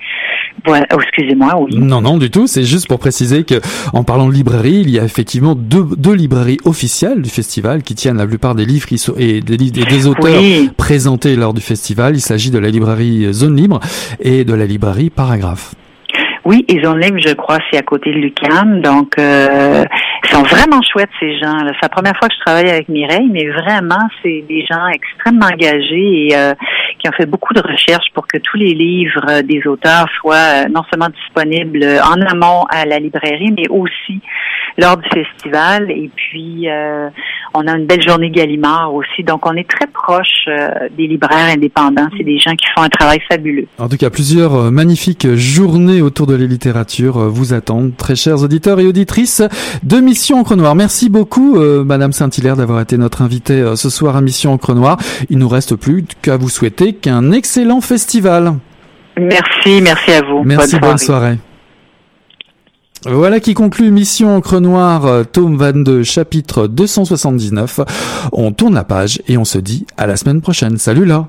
[0.65, 0.85] Voilà.
[0.93, 1.77] Oh, excusez-moi, oui.
[1.77, 2.47] Non, non, du tout.
[2.47, 3.55] C'est juste pour préciser que,
[3.93, 7.95] en parlant de librairie, il y a effectivement deux, deux librairies officielles du festival qui
[7.95, 10.69] tiennent la plupart des livres qui sont, et des, livres- et des auteurs Oui.
[10.77, 12.15] présentés lors du festival.
[12.15, 13.79] Il s'agit de la librairie Zone Libre
[14.19, 15.75] et de la librairie Paragraphe.
[16.45, 18.81] Oui, et Zone Libre, je crois, c'est à côté de l'UQAM.
[18.81, 19.83] Donc, euh,
[20.25, 21.57] ils sont vraiment chouettes, ces gens.
[21.59, 25.45] C'est la première fois que je travaille avec Mireille, mais vraiment, c'est des gens extrêmement
[25.45, 26.53] engagés et euh,
[26.97, 30.35] qui ont fait beaucoup de recherches pour que tous les livres euh, des auteurs soient
[30.35, 34.21] euh, non seulement disponibles euh, en amont à la librairie, mais aussi
[34.77, 35.91] lors du festival.
[35.91, 37.09] Et puis, euh,
[37.55, 39.23] on a une belle journée Gallimard aussi.
[39.23, 42.07] Donc, on est très proche euh, des libraires indépendants.
[42.17, 43.67] C'est des gens qui font un travail fabuleux.
[43.77, 48.15] En tout cas, plusieurs euh, magnifiques journées autour de la littérature euh, vous attendent, très
[48.15, 49.41] chers auditeurs et auditrices
[49.83, 50.75] de Mission Encre Noire.
[50.75, 54.73] Merci beaucoup, euh, Madame Saint-Hilaire, d'avoir été notre invitée euh, ce soir à Mission Encre
[54.73, 54.97] Noire.
[55.29, 58.53] Il nous reste plus qu'à vous souhaiter qu'un excellent festival.
[59.17, 60.43] Merci, merci à vous.
[60.43, 61.37] Merci, bonne soirée.
[63.07, 67.81] Voilà qui conclut Mission Encre Noire, euh, tome 22, chapitre 279.
[68.31, 70.79] On tourne la page et on se dit à la semaine prochaine.
[70.79, 71.27] Salut là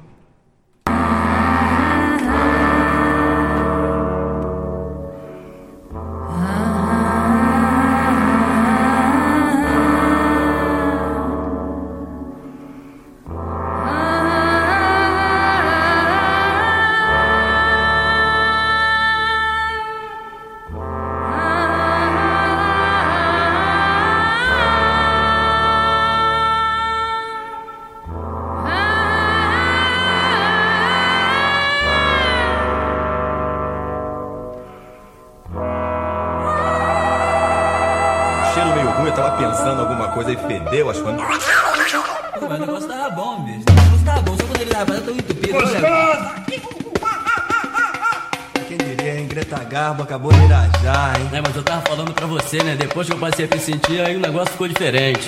[53.67, 55.27] senti, aí o negócio ficou diferente.